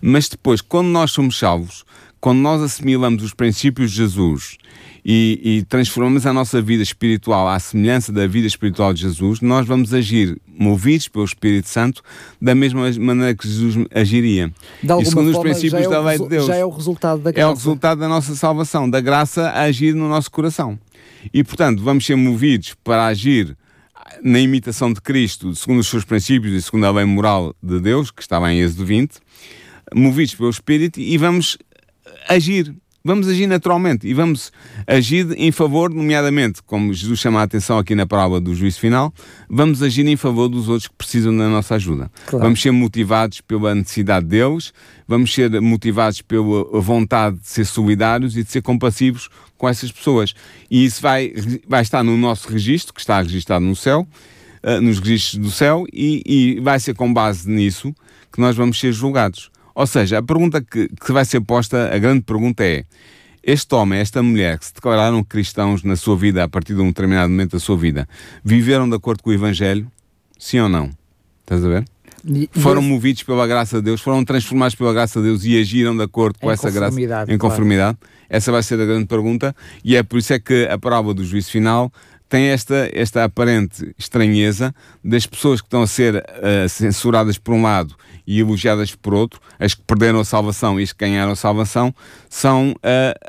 Mas 0.00 0.28
depois, 0.28 0.60
quando 0.60 0.88
nós 0.88 1.10
somos 1.10 1.38
salvos, 1.38 1.84
quando 2.20 2.38
nós 2.38 2.62
assimilamos 2.62 3.22
os 3.24 3.34
princípios 3.34 3.90
de 3.90 3.96
Jesus 3.96 4.56
e, 5.04 5.40
e, 5.42 5.62
transformamos 5.64 6.26
a 6.26 6.32
nossa 6.32 6.62
vida 6.62 6.82
espiritual 6.82 7.48
à 7.48 7.58
semelhança 7.58 8.12
da 8.12 8.26
vida 8.26 8.46
espiritual 8.46 8.94
de 8.94 9.02
Jesus, 9.02 9.40
nós 9.40 9.66
vamos 9.66 9.92
agir 9.92 10.40
movidos 10.46 11.08
pelo 11.08 11.24
Espírito 11.24 11.68
Santo 11.68 12.02
da 12.40 12.54
mesma 12.54 12.88
maneira 13.00 13.34
que 13.34 13.48
Jesus 13.48 13.84
agiria. 13.92 14.52
De 14.82 14.92
e 15.02 15.04
segundo 15.04 15.32
forma, 15.32 15.38
os 15.38 15.38
princípios 15.38 15.86
é 15.86 15.88
da 15.88 16.00
lei 16.00 16.18
de 16.18 16.28
Deus. 16.28 16.46
Já 16.46 16.54
é 16.54 16.64
o 16.64 16.70
resultado 16.70 17.20
da 17.20 17.32
graça. 17.32 17.48
É 17.48 17.50
o 17.50 17.54
resultado 17.54 17.98
da 17.98 18.08
nossa 18.08 18.34
salvação, 18.36 18.88
da 18.88 19.00
graça 19.00 19.48
a 19.48 19.62
agir 19.62 19.92
no 19.92 20.08
nosso 20.08 20.30
coração. 20.30 20.78
E, 21.34 21.42
portanto, 21.42 21.82
vamos 21.82 22.06
ser 22.06 22.14
movidos 22.14 22.74
para 22.84 23.06
agir 23.06 23.56
na 24.22 24.38
imitação 24.38 24.92
de 24.92 25.00
Cristo, 25.00 25.54
segundo 25.54 25.80
os 25.80 25.88
seus 25.88 26.04
princípios 26.04 26.54
e 26.54 26.62
segundo 26.62 26.84
a 26.84 26.90
lei 26.92 27.04
moral 27.04 27.54
de 27.60 27.80
Deus, 27.80 28.10
que 28.10 28.22
estava 28.22 28.52
em 28.52 28.60
Êxodo 28.60 28.84
20, 28.84 29.18
movidos 29.94 30.34
pelo 30.34 30.50
Espírito, 30.50 31.00
e 31.00 31.16
vamos 31.18 31.58
agir 32.28 32.74
vamos 33.04 33.28
agir 33.28 33.46
naturalmente 33.46 34.06
e 34.06 34.14
vamos 34.14 34.52
agir 34.86 35.26
em 35.36 35.50
favor, 35.50 35.90
nomeadamente, 35.90 36.62
como 36.62 36.92
Jesus 36.92 37.18
chama 37.18 37.40
a 37.40 37.42
atenção 37.42 37.78
aqui 37.78 37.94
na 37.94 38.06
parábola 38.06 38.40
do 38.40 38.54
juízo 38.54 38.78
final, 38.78 39.12
vamos 39.48 39.82
agir 39.82 40.06
em 40.06 40.16
favor 40.16 40.48
dos 40.48 40.68
outros 40.68 40.88
que 40.88 40.94
precisam 40.94 41.36
da 41.36 41.48
nossa 41.48 41.74
ajuda. 41.74 42.10
Claro. 42.26 42.44
Vamos 42.44 42.60
ser 42.60 42.70
motivados 42.70 43.40
pela 43.40 43.74
necessidade 43.74 44.26
deles, 44.26 44.72
vamos 45.06 45.32
ser 45.32 45.60
motivados 45.60 46.22
pela 46.22 46.80
vontade 46.80 47.38
de 47.38 47.48
ser 47.48 47.64
solidários 47.64 48.36
e 48.36 48.44
de 48.44 48.50
ser 48.50 48.62
compassivos 48.62 49.28
com 49.58 49.68
essas 49.68 49.92
pessoas. 49.92 50.34
E 50.70 50.84
isso 50.84 51.00
vai, 51.00 51.32
vai 51.68 51.82
estar 51.82 52.02
no 52.02 52.16
nosso 52.16 52.48
registro, 52.48 52.92
que 52.92 53.00
está 53.00 53.20
registado 53.20 53.64
no 53.64 53.76
céu, 53.76 54.06
uh, 54.62 54.80
nos 54.80 54.98
registros 54.98 55.38
do 55.38 55.50
céu, 55.50 55.84
e, 55.92 56.22
e 56.26 56.60
vai 56.60 56.80
ser 56.80 56.94
com 56.94 57.12
base 57.12 57.48
nisso 57.48 57.94
que 58.32 58.40
nós 58.40 58.56
vamos 58.56 58.80
ser 58.80 58.92
julgados. 58.92 59.51
Ou 59.74 59.86
seja, 59.86 60.18
a 60.18 60.22
pergunta 60.22 60.60
que, 60.60 60.88
que 60.88 61.12
vai 61.12 61.24
ser 61.24 61.40
posta, 61.40 61.94
a 61.94 61.98
grande 61.98 62.22
pergunta 62.22 62.64
é: 62.64 62.84
este 63.42 63.74
homem, 63.74 63.98
esta 63.98 64.22
mulher 64.22 64.58
que 64.58 64.66
se 64.66 64.74
declararam 64.74 65.22
cristãos 65.24 65.82
na 65.82 65.96
sua 65.96 66.16
vida, 66.16 66.44
a 66.44 66.48
partir 66.48 66.74
de 66.74 66.80
um 66.80 66.88
determinado 66.88 67.30
momento 67.30 67.52
da 67.52 67.60
sua 67.60 67.76
vida, 67.76 68.08
viveram 68.44 68.88
de 68.88 68.96
acordo 68.96 69.22
com 69.22 69.30
o 69.30 69.32
Evangelho? 69.32 69.90
Sim 70.38 70.60
ou 70.60 70.68
não? 70.68 70.90
Estás 71.40 71.64
a 71.64 71.68
ver? 71.68 71.84
E, 72.24 72.48
foram 72.52 72.80
movidos 72.80 73.24
pela 73.24 73.46
graça 73.46 73.78
de 73.78 73.82
Deus, 73.82 74.00
foram 74.00 74.24
transformados 74.24 74.76
pela 74.76 74.92
graça 74.92 75.20
de 75.20 75.26
Deus 75.26 75.44
e 75.44 75.58
agiram 75.58 75.96
de 75.96 76.04
acordo 76.04 76.38
com 76.38 76.50
essa 76.50 76.70
graça 76.70 76.96
em 77.28 77.36
conformidade? 77.36 77.98
Claro. 77.98 78.12
Essa 78.30 78.52
vai 78.52 78.62
ser 78.62 78.80
a 78.80 78.86
grande 78.86 79.06
pergunta 79.06 79.54
e 79.84 79.96
é 79.96 80.02
por 80.02 80.18
isso 80.18 80.32
é 80.32 80.38
que 80.38 80.66
a 80.70 80.78
parábola 80.78 81.14
do 81.14 81.24
juízo 81.24 81.50
final 81.50 81.92
tem 82.32 82.44
esta, 82.46 82.88
esta 82.94 83.24
aparente 83.24 83.94
estranheza 83.98 84.74
das 85.04 85.26
pessoas 85.26 85.60
que 85.60 85.66
estão 85.66 85.82
a 85.82 85.86
ser 85.86 86.16
uh, 86.16 86.66
censuradas 86.66 87.36
por 87.36 87.52
um 87.52 87.60
lado 87.60 87.94
e 88.26 88.40
elogiadas 88.40 88.94
por 88.94 89.12
outro, 89.12 89.38
as 89.58 89.74
que 89.74 89.82
perderam 89.82 90.18
a 90.18 90.24
salvação 90.24 90.80
e 90.80 90.82
as 90.82 90.94
que 90.94 91.04
ganharam 91.04 91.32
a 91.32 91.36
salvação, 91.36 91.94
são 92.30 92.70
uh, 92.70 92.74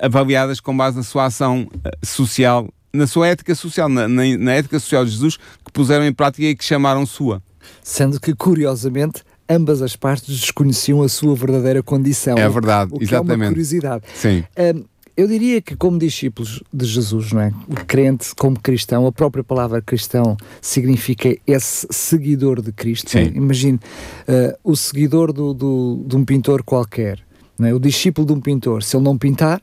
avaliadas 0.01 0.61
com 0.61 0.77
base 0.77 0.95
na 0.95 1.03
sua 1.03 1.25
ação 1.25 1.67
uh, 1.69 2.05
social, 2.05 2.69
na 2.93 3.05
sua 3.05 3.27
ética 3.27 3.53
social, 3.55 3.89
na, 3.89 4.07
na, 4.07 4.23
na, 4.37 4.53
ética 4.53 4.79
social 4.79 5.03
de 5.03 5.11
Jesus 5.11 5.35
que 5.35 5.71
puseram 5.73 6.05
em 6.05 6.13
prática 6.13 6.45
e 6.45 6.55
que 6.55 6.63
chamaram 6.63 7.05
sua. 7.05 7.43
Sendo 7.83 8.21
que, 8.21 8.33
curiosamente, 8.33 9.21
ambas 9.49 9.81
as 9.81 9.97
partes 9.97 10.39
desconheciam 10.39 11.01
a 11.01 11.09
sua 11.09 11.35
verdadeira 11.35 11.83
condição. 11.83 12.37
É 12.37 12.47
verdade, 12.47 12.91
o 12.93 12.99
que 12.99 13.03
exatamente. 13.03 13.33
É 13.33 13.35
uma 13.35 13.47
curiosidade. 13.49 14.05
Sim. 14.15 14.45
Um, 14.57 14.85
eu 15.15 15.27
diria 15.27 15.61
que, 15.61 15.75
como 15.75 15.97
discípulos 15.97 16.63
de 16.73 16.85
Jesus, 16.85 17.31
não 17.31 17.41
é? 17.41 17.53
O 17.67 17.85
crente, 17.85 18.33
como 18.35 18.59
cristão, 18.59 19.05
a 19.05 19.11
própria 19.11 19.43
palavra 19.43 19.81
cristão 19.81 20.35
significa 20.61 21.35
esse 21.45 21.87
seguidor 21.91 22.61
de 22.61 22.71
Cristo. 22.71 23.15
É? 23.17 23.25
Imagine 23.25 23.77
uh, 23.77 24.57
o 24.63 24.75
seguidor 24.75 25.31
do, 25.31 25.53
do, 25.53 26.03
de 26.07 26.15
um 26.15 26.25
pintor 26.25 26.63
qualquer, 26.63 27.19
não 27.57 27.67
é? 27.67 27.73
o 27.73 27.79
discípulo 27.79 28.25
de 28.25 28.33
um 28.33 28.41
pintor. 28.41 28.81
Se 28.81 28.97
ele 28.97 29.03
não 29.03 29.17
pintar. 29.17 29.61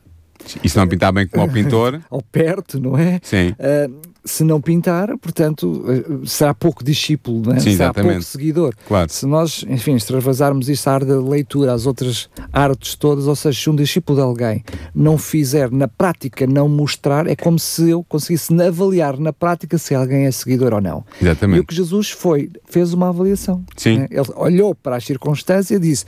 E 0.63 0.69
se 0.69 0.77
não 0.77 0.87
pintar 0.87 1.11
bem 1.11 1.27
como 1.27 1.45
o 1.45 1.49
pintor? 1.51 2.01
Ou 2.09 2.21
perto, 2.21 2.79
não 2.79 2.97
é? 2.97 3.19
Sim. 3.21 3.49
Uh, 3.49 4.10
se 4.23 4.43
não 4.43 4.61
pintar, 4.61 5.17
portanto, 5.17 5.83
eh, 5.87 6.27
será 6.27 6.53
pouco 6.53 6.83
discípulo, 6.83 7.41
não 7.45 7.53
é? 7.53 7.59
Sim, 7.59 7.71
será 7.71 7.85
exatamente. 7.85 8.11
pouco 8.13 8.23
seguidor. 8.23 8.75
Claro. 8.87 9.11
Se 9.11 9.25
nós, 9.25 9.65
enfim, 9.67 9.95
extravasarmos 9.95 10.69
isso 10.69 10.89
à 10.89 10.93
área 10.93 11.07
da 11.07 11.19
leitura, 11.19 11.73
às 11.73 11.87
outras 11.87 12.29
artes 12.53 12.95
todas, 12.95 13.27
ou 13.27 13.35
seja, 13.35 13.59
se 13.59 13.69
um 13.69 13.75
discípulo 13.75 14.17
de 14.17 14.23
alguém 14.23 14.63
não 14.93 15.17
fizer 15.17 15.71
na 15.71 15.87
prática, 15.87 16.45
não 16.45 16.69
mostrar, 16.69 17.25
é 17.27 17.35
como 17.35 17.57
se 17.57 17.89
eu 17.89 18.03
conseguisse 18.03 18.53
avaliar 18.61 19.17
na 19.17 19.33
prática 19.33 19.77
se 19.77 19.95
alguém 19.95 20.25
é 20.25 20.31
seguidor 20.31 20.73
ou 20.73 20.81
não. 20.81 21.03
Exatamente. 21.19 21.57
E 21.57 21.59
o 21.61 21.65
que 21.65 21.75
Jesus 21.75 22.11
foi, 22.11 22.49
fez 22.65 22.93
uma 22.93 23.09
avaliação. 23.09 23.63
Sim. 23.75 23.99
Né? 23.99 24.07
Ele 24.11 24.27
olhou 24.35 24.75
para 24.75 24.97
as 24.97 25.05
circunstâncias 25.05 25.71
e 25.71 25.81
disse: 25.81 26.05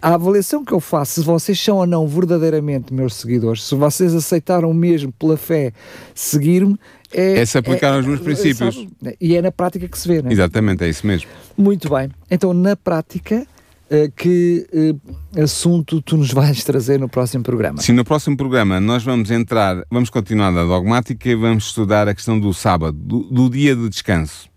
a 0.00 0.14
avaliação 0.14 0.64
que 0.64 0.72
eu 0.72 0.80
faço, 0.80 1.20
se 1.20 1.26
vocês 1.26 1.58
são 1.58 1.78
ou 1.78 1.86
não 1.86 2.06
verdadeiramente 2.06 2.94
meus 2.94 3.14
seguidores, 3.14 3.64
se 3.64 3.74
vocês 3.74 4.14
aceitaram 4.14 4.72
mesmo 4.72 5.12
pela 5.12 5.36
fé 5.36 5.72
seguir-me, 6.14 6.78
é, 7.12 7.40
é 7.40 7.46
se 7.46 7.58
aplicar 7.58 7.88
é, 7.88 7.96
aos 7.96 8.06
meus 8.06 8.20
princípios. 8.20 8.74
Sabe? 8.74 9.16
E 9.20 9.36
é 9.36 9.42
na 9.42 9.52
prática 9.52 9.86
que 9.88 9.98
se 9.98 10.08
vê, 10.08 10.22
não 10.22 10.30
é? 10.30 10.32
Exatamente, 10.32 10.84
é 10.84 10.88
isso 10.88 11.06
mesmo. 11.06 11.30
Muito 11.56 11.88
bem. 11.88 12.10
Então, 12.30 12.52
na 12.52 12.76
prática, 12.76 13.46
uh, 13.90 14.12
que 14.16 14.66
uh, 14.72 15.42
assunto 15.42 16.00
tu 16.02 16.16
nos 16.16 16.32
vais 16.32 16.62
trazer 16.64 16.98
no 16.98 17.08
próximo 17.08 17.42
programa? 17.42 17.80
Sim, 17.80 17.92
no 17.92 18.04
próximo 18.04 18.36
programa 18.36 18.80
nós 18.80 19.02
vamos 19.04 19.30
entrar, 19.30 19.84
vamos 19.90 20.10
continuar 20.10 20.50
na 20.50 20.64
dogmática 20.64 21.28
e 21.28 21.34
vamos 21.34 21.66
estudar 21.66 22.08
a 22.08 22.14
questão 22.14 22.38
do 22.38 22.52
sábado, 22.52 22.96
do, 22.96 23.24
do 23.24 23.50
dia 23.50 23.74
de 23.74 23.88
descanso. 23.88 24.48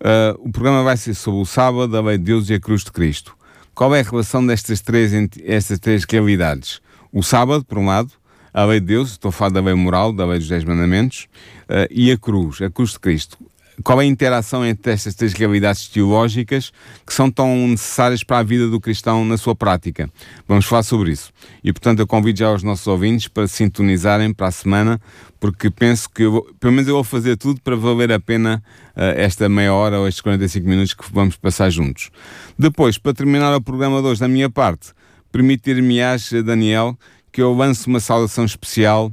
Uh, 0.00 0.48
o 0.48 0.50
programa 0.50 0.82
vai 0.82 0.96
ser 0.96 1.14
sobre 1.14 1.40
o 1.40 1.44
sábado, 1.44 1.96
a 1.96 2.00
lei 2.00 2.18
de 2.18 2.24
Deus 2.24 2.50
e 2.50 2.54
a 2.54 2.60
cruz 2.60 2.82
de 2.82 2.90
Cristo. 2.90 3.36
Qual 3.74 3.94
é 3.94 4.00
a 4.00 4.02
relação 4.02 4.44
destas 4.44 4.80
três, 4.80 5.12
estas 5.44 5.78
três 5.78 6.04
realidades? 6.04 6.80
O 7.12 7.22
sábado, 7.22 7.64
por 7.64 7.78
um 7.78 7.86
lado, 7.86 8.10
a 8.52 8.64
lei 8.64 8.80
de 8.80 8.86
Deus, 8.86 9.12
estou 9.12 9.30
a 9.30 9.32
falar 9.32 9.50
da 9.50 9.60
lei 9.60 9.74
moral, 9.74 10.12
da 10.12 10.26
lei 10.26 10.38
dos 10.38 10.48
Dez 10.48 10.64
Mandamentos, 10.64 11.28
uh, 11.64 11.86
e 11.90 12.10
a 12.10 12.18
cruz, 12.18 12.60
a 12.60 12.70
cruz 12.70 12.92
de 12.92 13.00
Cristo. 13.00 13.38
Qual 13.82 14.00
é 14.00 14.04
a 14.04 14.06
interação 14.06 14.64
entre 14.64 14.92
estas 14.92 15.14
três 15.14 15.32
realidades 15.32 15.88
teológicas 15.88 16.72
que 17.06 17.12
são 17.12 17.30
tão 17.30 17.66
necessárias 17.68 18.22
para 18.22 18.38
a 18.38 18.42
vida 18.42 18.68
do 18.68 18.78
cristão 18.78 19.24
na 19.24 19.38
sua 19.38 19.56
prática? 19.56 20.10
Vamos 20.46 20.66
falar 20.66 20.82
sobre 20.82 21.10
isso. 21.10 21.32
E, 21.64 21.72
portanto, 21.72 22.00
eu 22.00 22.06
convido 22.06 22.38
já 22.38 22.52
os 22.52 22.62
nossos 22.62 22.86
ouvintes 22.86 23.28
para 23.28 23.48
sintonizarem 23.48 24.32
para 24.32 24.48
a 24.48 24.52
semana, 24.52 25.00
porque 25.40 25.70
penso 25.70 26.08
que, 26.10 26.22
eu, 26.22 26.46
pelo 26.60 26.72
menos, 26.72 26.86
eu 26.86 26.94
vou 26.94 27.04
fazer 27.04 27.36
tudo 27.36 27.60
para 27.62 27.74
valer 27.74 28.12
a 28.12 28.20
pena 28.20 28.62
uh, 28.94 29.00
esta 29.16 29.48
meia 29.48 29.72
hora 29.72 29.98
ou 29.98 30.06
estes 30.06 30.20
45 30.20 30.68
minutos 30.68 30.92
que 30.92 31.04
vamos 31.10 31.36
passar 31.36 31.70
juntos. 31.70 32.10
Depois, 32.58 32.98
para 32.98 33.14
terminar 33.14 33.54
o 33.56 33.60
programa 33.60 34.02
de 34.02 34.06
hoje, 34.06 34.20
da 34.20 34.28
minha 34.28 34.50
parte, 34.50 34.92
permitir-me-ás, 35.32 36.30
Daniel, 36.44 36.96
que 37.32 37.40
eu 37.40 37.54
lance 37.54 37.86
uma 37.86 37.98
saudação 37.98 38.44
especial 38.44 39.10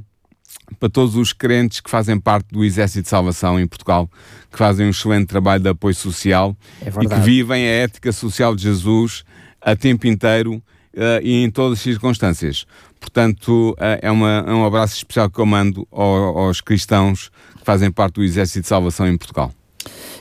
para 0.78 0.88
todos 0.88 1.16
os 1.16 1.32
crentes 1.32 1.80
que 1.80 1.90
fazem 1.90 2.18
parte 2.18 2.48
do 2.52 2.64
Exército 2.64 3.02
de 3.02 3.08
Salvação 3.08 3.58
em 3.58 3.66
Portugal, 3.66 4.08
que 4.50 4.58
fazem 4.58 4.86
um 4.86 4.90
excelente 4.90 5.26
trabalho 5.26 5.62
de 5.62 5.68
apoio 5.68 5.94
social 5.94 6.56
é 6.80 6.88
e 6.88 7.08
que 7.08 7.14
vivem 7.16 7.64
a 7.64 7.70
ética 7.70 8.12
social 8.12 8.54
de 8.54 8.62
Jesus 8.62 9.24
a 9.60 9.74
tempo 9.74 10.06
inteiro 10.06 10.54
uh, 10.54 11.20
e 11.22 11.42
em 11.42 11.50
todas 11.50 11.78
as 11.78 11.82
circunstâncias. 11.82 12.66
Portanto, 13.00 13.70
uh, 13.72 13.76
é, 14.00 14.10
uma, 14.10 14.44
é 14.46 14.52
um 14.52 14.64
abraço 14.64 14.96
especial 14.96 15.30
que 15.30 15.38
eu 15.38 15.46
mando 15.46 15.86
aos, 15.90 16.36
aos 16.36 16.60
cristãos 16.60 17.30
que 17.58 17.64
fazem 17.64 17.90
parte 17.90 18.14
do 18.14 18.22
Exército 18.22 18.62
de 18.62 18.68
Salvação 18.68 19.08
em 19.08 19.16
Portugal 19.16 19.52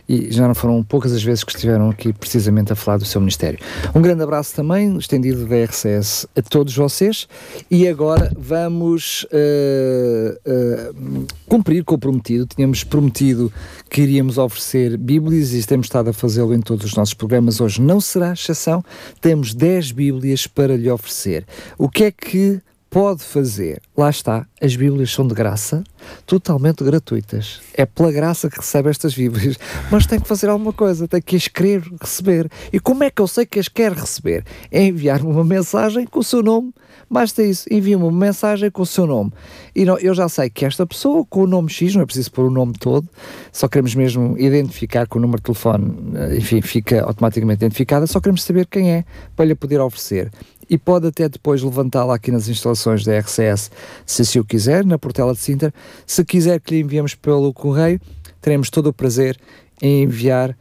e 0.10 0.32
já 0.32 0.48
não 0.48 0.56
foram 0.56 0.84
poucas 0.84 1.14
as 1.14 1.22
vezes 1.22 1.44
que 1.44 1.52
estiveram 1.52 1.92
aqui 1.92 2.12
precisamente 2.12 2.74
a 2.74 2.76
falar 2.76 2.98
do 2.98 3.06
seu 3.06 3.22
Ministério. 3.22 3.60
Um 3.94 4.02
grande 4.02 4.24
abraço 4.24 4.56
também, 4.56 4.98
estendido 4.98 5.46
da 5.46 5.64
RCS 5.64 6.26
a 6.36 6.42
todos 6.42 6.76
vocês 6.76 7.28
e 7.70 7.88
agora 7.88 8.34
vamos 8.36 9.26
uh, 9.26 10.92
uh, 10.92 11.28
cumprir 11.48 11.84
com 11.84 11.94
o 11.94 12.00
prometido. 12.00 12.48
Tínhamos 12.48 12.84
prometido 12.84 13.54
que 13.88 14.02
iríamos 14.02 14.40
oferecer 14.40 14.98
Bíblias 14.98 15.54
e 15.54 15.64
temos 15.64 15.86
estado 15.86 16.10
a 16.10 16.14
fazê-lo 16.14 16.56
em 16.56 16.62
todos 16.62 16.86
os 16.86 16.96
nossos 16.96 17.14
programas. 17.14 17.62
Hoje 17.62 17.80
não 17.80 18.02
será 18.02 18.34
exceção, 18.34 18.84
temos 19.22 19.54
10 19.54 19.92
Bíblias 19.92 20.48
para 20.48 20.76
lhe 20.76 20.90
oferecer. 20.90 21.46
O 21.78 21.88
que 21.88 22.06
é 22.06 22.12
que 22.12 22.60
pode 22.90 23.24
fazer. 23.24 23.82
Lá 23.96 24.10
está, 24.10 24.46
as 24.62 24.76
Bíblias 24.76 25.12
são 25.12 25.28
de 25.28 25.36
graça, 25.36 25.84
totalmente 26.26 26.84
gratuitas. 26.84 27.62
É 27.74 27.86
pela 27.86 28.12
graça 28.12 28.50
que 28.50 28.58
recebe 28.58 28.90
estas 28.90 29.14
Bíblias. 29.14 29.58
Mas 29.92 30.06
tem 30.06 30.20
que 30.20 30.28
fazer 30.28 30.50
alguma 30.50 30.74
coisa, 30.74 31.08
tem 31.08 31.22
que 31.22 31.36
as 31.36 31.48
querer 31.48 31.84
receber. 32.02 32.50
E 32.74 32.80
como 32.80 33.04
é 33.04 33.10
que 33.10 33.22
eu 33.22 33.28
sei 33.28 33.46
que 33.46 33.60
as 33.60 33.68
quer 33.68 33.94
receber? 33.94 34.44
É 34.72 34.84
enviar-me 34.84 35.30
uma 35.30 35.44
mensagem 35.44 36.06
com 36.06 36.20
o 36.20 36.24
seu 36.24 36.42
nome. 36.42 36.74
Basta 37.10 37.44
isso, 37.44 37.68
envia-me 37.72 38.04
uma 38.04 38.12
mensagem 38.12 38.70
com 38.70 38.82
o 38.82 38.86
seu 38.86 39.06
nome. 39.06 39.32
E 39.76 39.86
não, 39.86 39.98
eu 39.98 40.14
já 40.14 40.28
sei 40.28 40.50
que 40.50 40.66
esta 40.66 40.86
pessoa 40.86 41.26
com 41.26 41.42
o 41.44 41.48
nome 41.48 41.70
X, 41.70 41.96
não 41.96 42.02
é 42.02 42.06
preciso 42.06 42.32
pôr 42.32 42.46
o 42.46 42.52
nome 42.52 42.74
todo, 42.80 43.08
só 43.52 43.68
queremos 43.68 43.96
mesmo 43.96 44.38
identificar 44.38 45.08
com 45.08 45.18
o 45.18 45.22
número 45.22 45.40
de 45.40 45.46
telefone, 45.46 45.96
enfim, 46.38 46.62
fica 46.62 47.04
automaticamente 47.04 47.64
identificada, 47.64 48.06
só 48.06 48.20
queremos 48.20 48.44
saber 48.44 48.68
quem 48.68 48.92
é 48.92 49.06
para 49.36 49.46
lhe 49.46 49.56
poder 49.56 49.80
oferecer 49.80 50.32
e 50.70 50.78
pode 50.78 51.08
até 51.08 51.28
depois 51.28 51.62
levantá-la 51.64 52.16
aqui 52.16 52.32
nas 52.32 52.48
instalações 52.48 53.04
da 53.04 53.18
RCS, 53.18 53.72
se 54.06 54.22
assim 54.22 54.40
o 54.40 54.46
quiser, 54.46 54.86
na 54.86 54.98
Portela 54.98 55.34
de 55.34 55.40
Sintra. 55.40 55.74
Se 56.06 56.24
quiser 56.24 56.60
que 56.60 56.76
lhe 56.76 56.82
enviemos 56.82 57.16
pelo 57.16 57.52
correio, 57.54 58.00
teremos 58.42 58.70
todo 58.70 58.88
o 58.88 58.94
prazer 58.94 59.38
em 59.82 60.04
enviar 60.04 60.56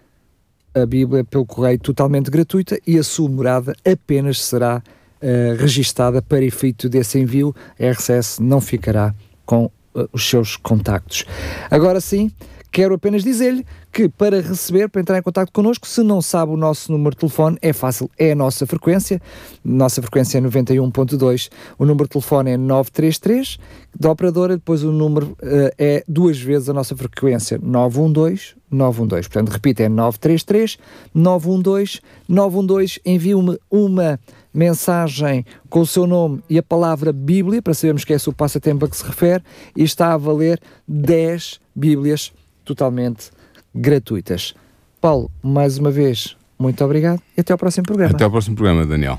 a 0.74 0.86
Bíblia 0.86 1.24
pelo 1.24 1.44
correio 1.44 1.78
totalmente 1.78 2.30
gratuita 2.30 2.78
e 2.86 2.98
a 2.98 3.02
sua 3.02 3.28
morada 3.28 3.74
apenas 3.84 4.40
será 4.40 4.82
uh, 4.82 5.56
registada 5.56 6.22
para 6.22 6.44
efeito 6.44 6.88
desse 6.88 7.18
envio. 7.18 7.54
A 7.78 7.90
RCS 7.90 8.38
não 8.38 8.60
ficará 8.60 9.14
com 9.44 9.66
uh, 9.66 10.08
os 10.12 10.28
seus 10.28 10.56
contactos. 10.56 11.24
Agora 11.70 12.00
sim, 12.00 12.30
Quero 12.70 12.94
apenas 12.94 13.22
dizer-lhe 13.22 13.64
que 13.92 14.08
para 14.08 14.40
receber, 14.40 14.88
para 14.88 15.00
entrar 15.00 15.18
em 15.18 15.22
contato 15.22 15.50
connosco, 15.52 15.86
se 15.86 16.02
não 16.02 16.20
sabe 16.20 16.52
o 16.52 16.56
nosso 16.56 16.92
número 16.92 17.10
de 17.10 17.16
telefone, 17.18 17.58
é 17.62 17.72
fácil, 17.72 18.10
é 18.18 18.32
a 18.32 18.34
nossa 18.34 18.66
frequência, 18.66 19.20
nossa 19.64 20.02
frequência 20.02 20.38
é 20.38 20.40
91.2, 20.40 21.50
o 21.78 21.84
número 21.84 22.04
de 22.04 22.10
telefone 22.10 22.50
é 22.52 22.56
933, 22.56 23.58
da 23.98 24.10
operadora, 24.10 24.56
depois 24.56 24.84
o 24.84 24.92
número 24.92 25.28
uh, 25.42 25.72
é 25.78 26.04
duas 26.06 26.38
vezes 26.38 26.68
a 26.68 26.72
nossa 26.72 26.94
frequência, 26.94 27.58
912 27.60 28.58
912. 28.70 29.28
Portanto, 29.28 29.48
repito, 29.50 29.82
é 29.82 29.88
933 29.88 30.78
912 31.14 32.00
912. 32.28 33.00
Envie-me 33.04 33.58
uma 33.70 34.20
mensagem 34.52 35.44
com 35.68 35.80
o 35.80 35.86
seu 35.86 36.06
nome 36.06 36.42
e 36.48 36.58
a 36.58 36.62
palavra 36.62 37.12
Bíblia, 37.12 37.62
para 37.62 37.74
sabermos 37.74 38.04
que 38.04 38.12
é 38.12 38.16
o 38.26 38.32
passatempo 38.32 38.84
a 38.84 38.88
que 38.88 38.96
se 38.96 39.04
refere, 39.04 39.42
e 39.76 39.82
está 39.82 40.12
a 40.12 40.16
valer 40.16 40.60
10 40.86 41.60
Bíblias 41.74 42.32
totalmente 42.68 43.30
gratuitas. 43.74 44.54
Paulo, 45.00 45.30
mais 45.42 45.78
uma 45.78 45.90
vez, 45.90 46.36
muito 46.58 46.84
obrigado 46.84 47.22
e 47.36 47.40
até 47.40 47.52
ao 47.52 47.58
próximo 47.58 47.86
programa. 47.86 48.14
Até 48.14 48.24
ao 48.24 48.30
próximo 48.30 48.56
programa, 48.56 48.84
Daniel. 48.84 49.18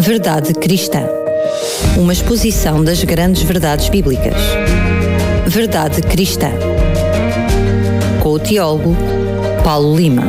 Verdade 0.00 0.54
Cristã. 0.54 1.08
Uma 1.98 2.12
exposição 2.12 2.84
das 2.84 3.02
grandes 3.02 3.42
verdades 3.42 3.88
bíblicas. 3.88 4.34
Verdade 5.46 6.02
Cristã. 6.02 6.50
Com 8.22 8.30
o 8.30 8.38
teólogo 8.38 8.94
Paulo 9.64 9.96
Lima. 9.96 10.22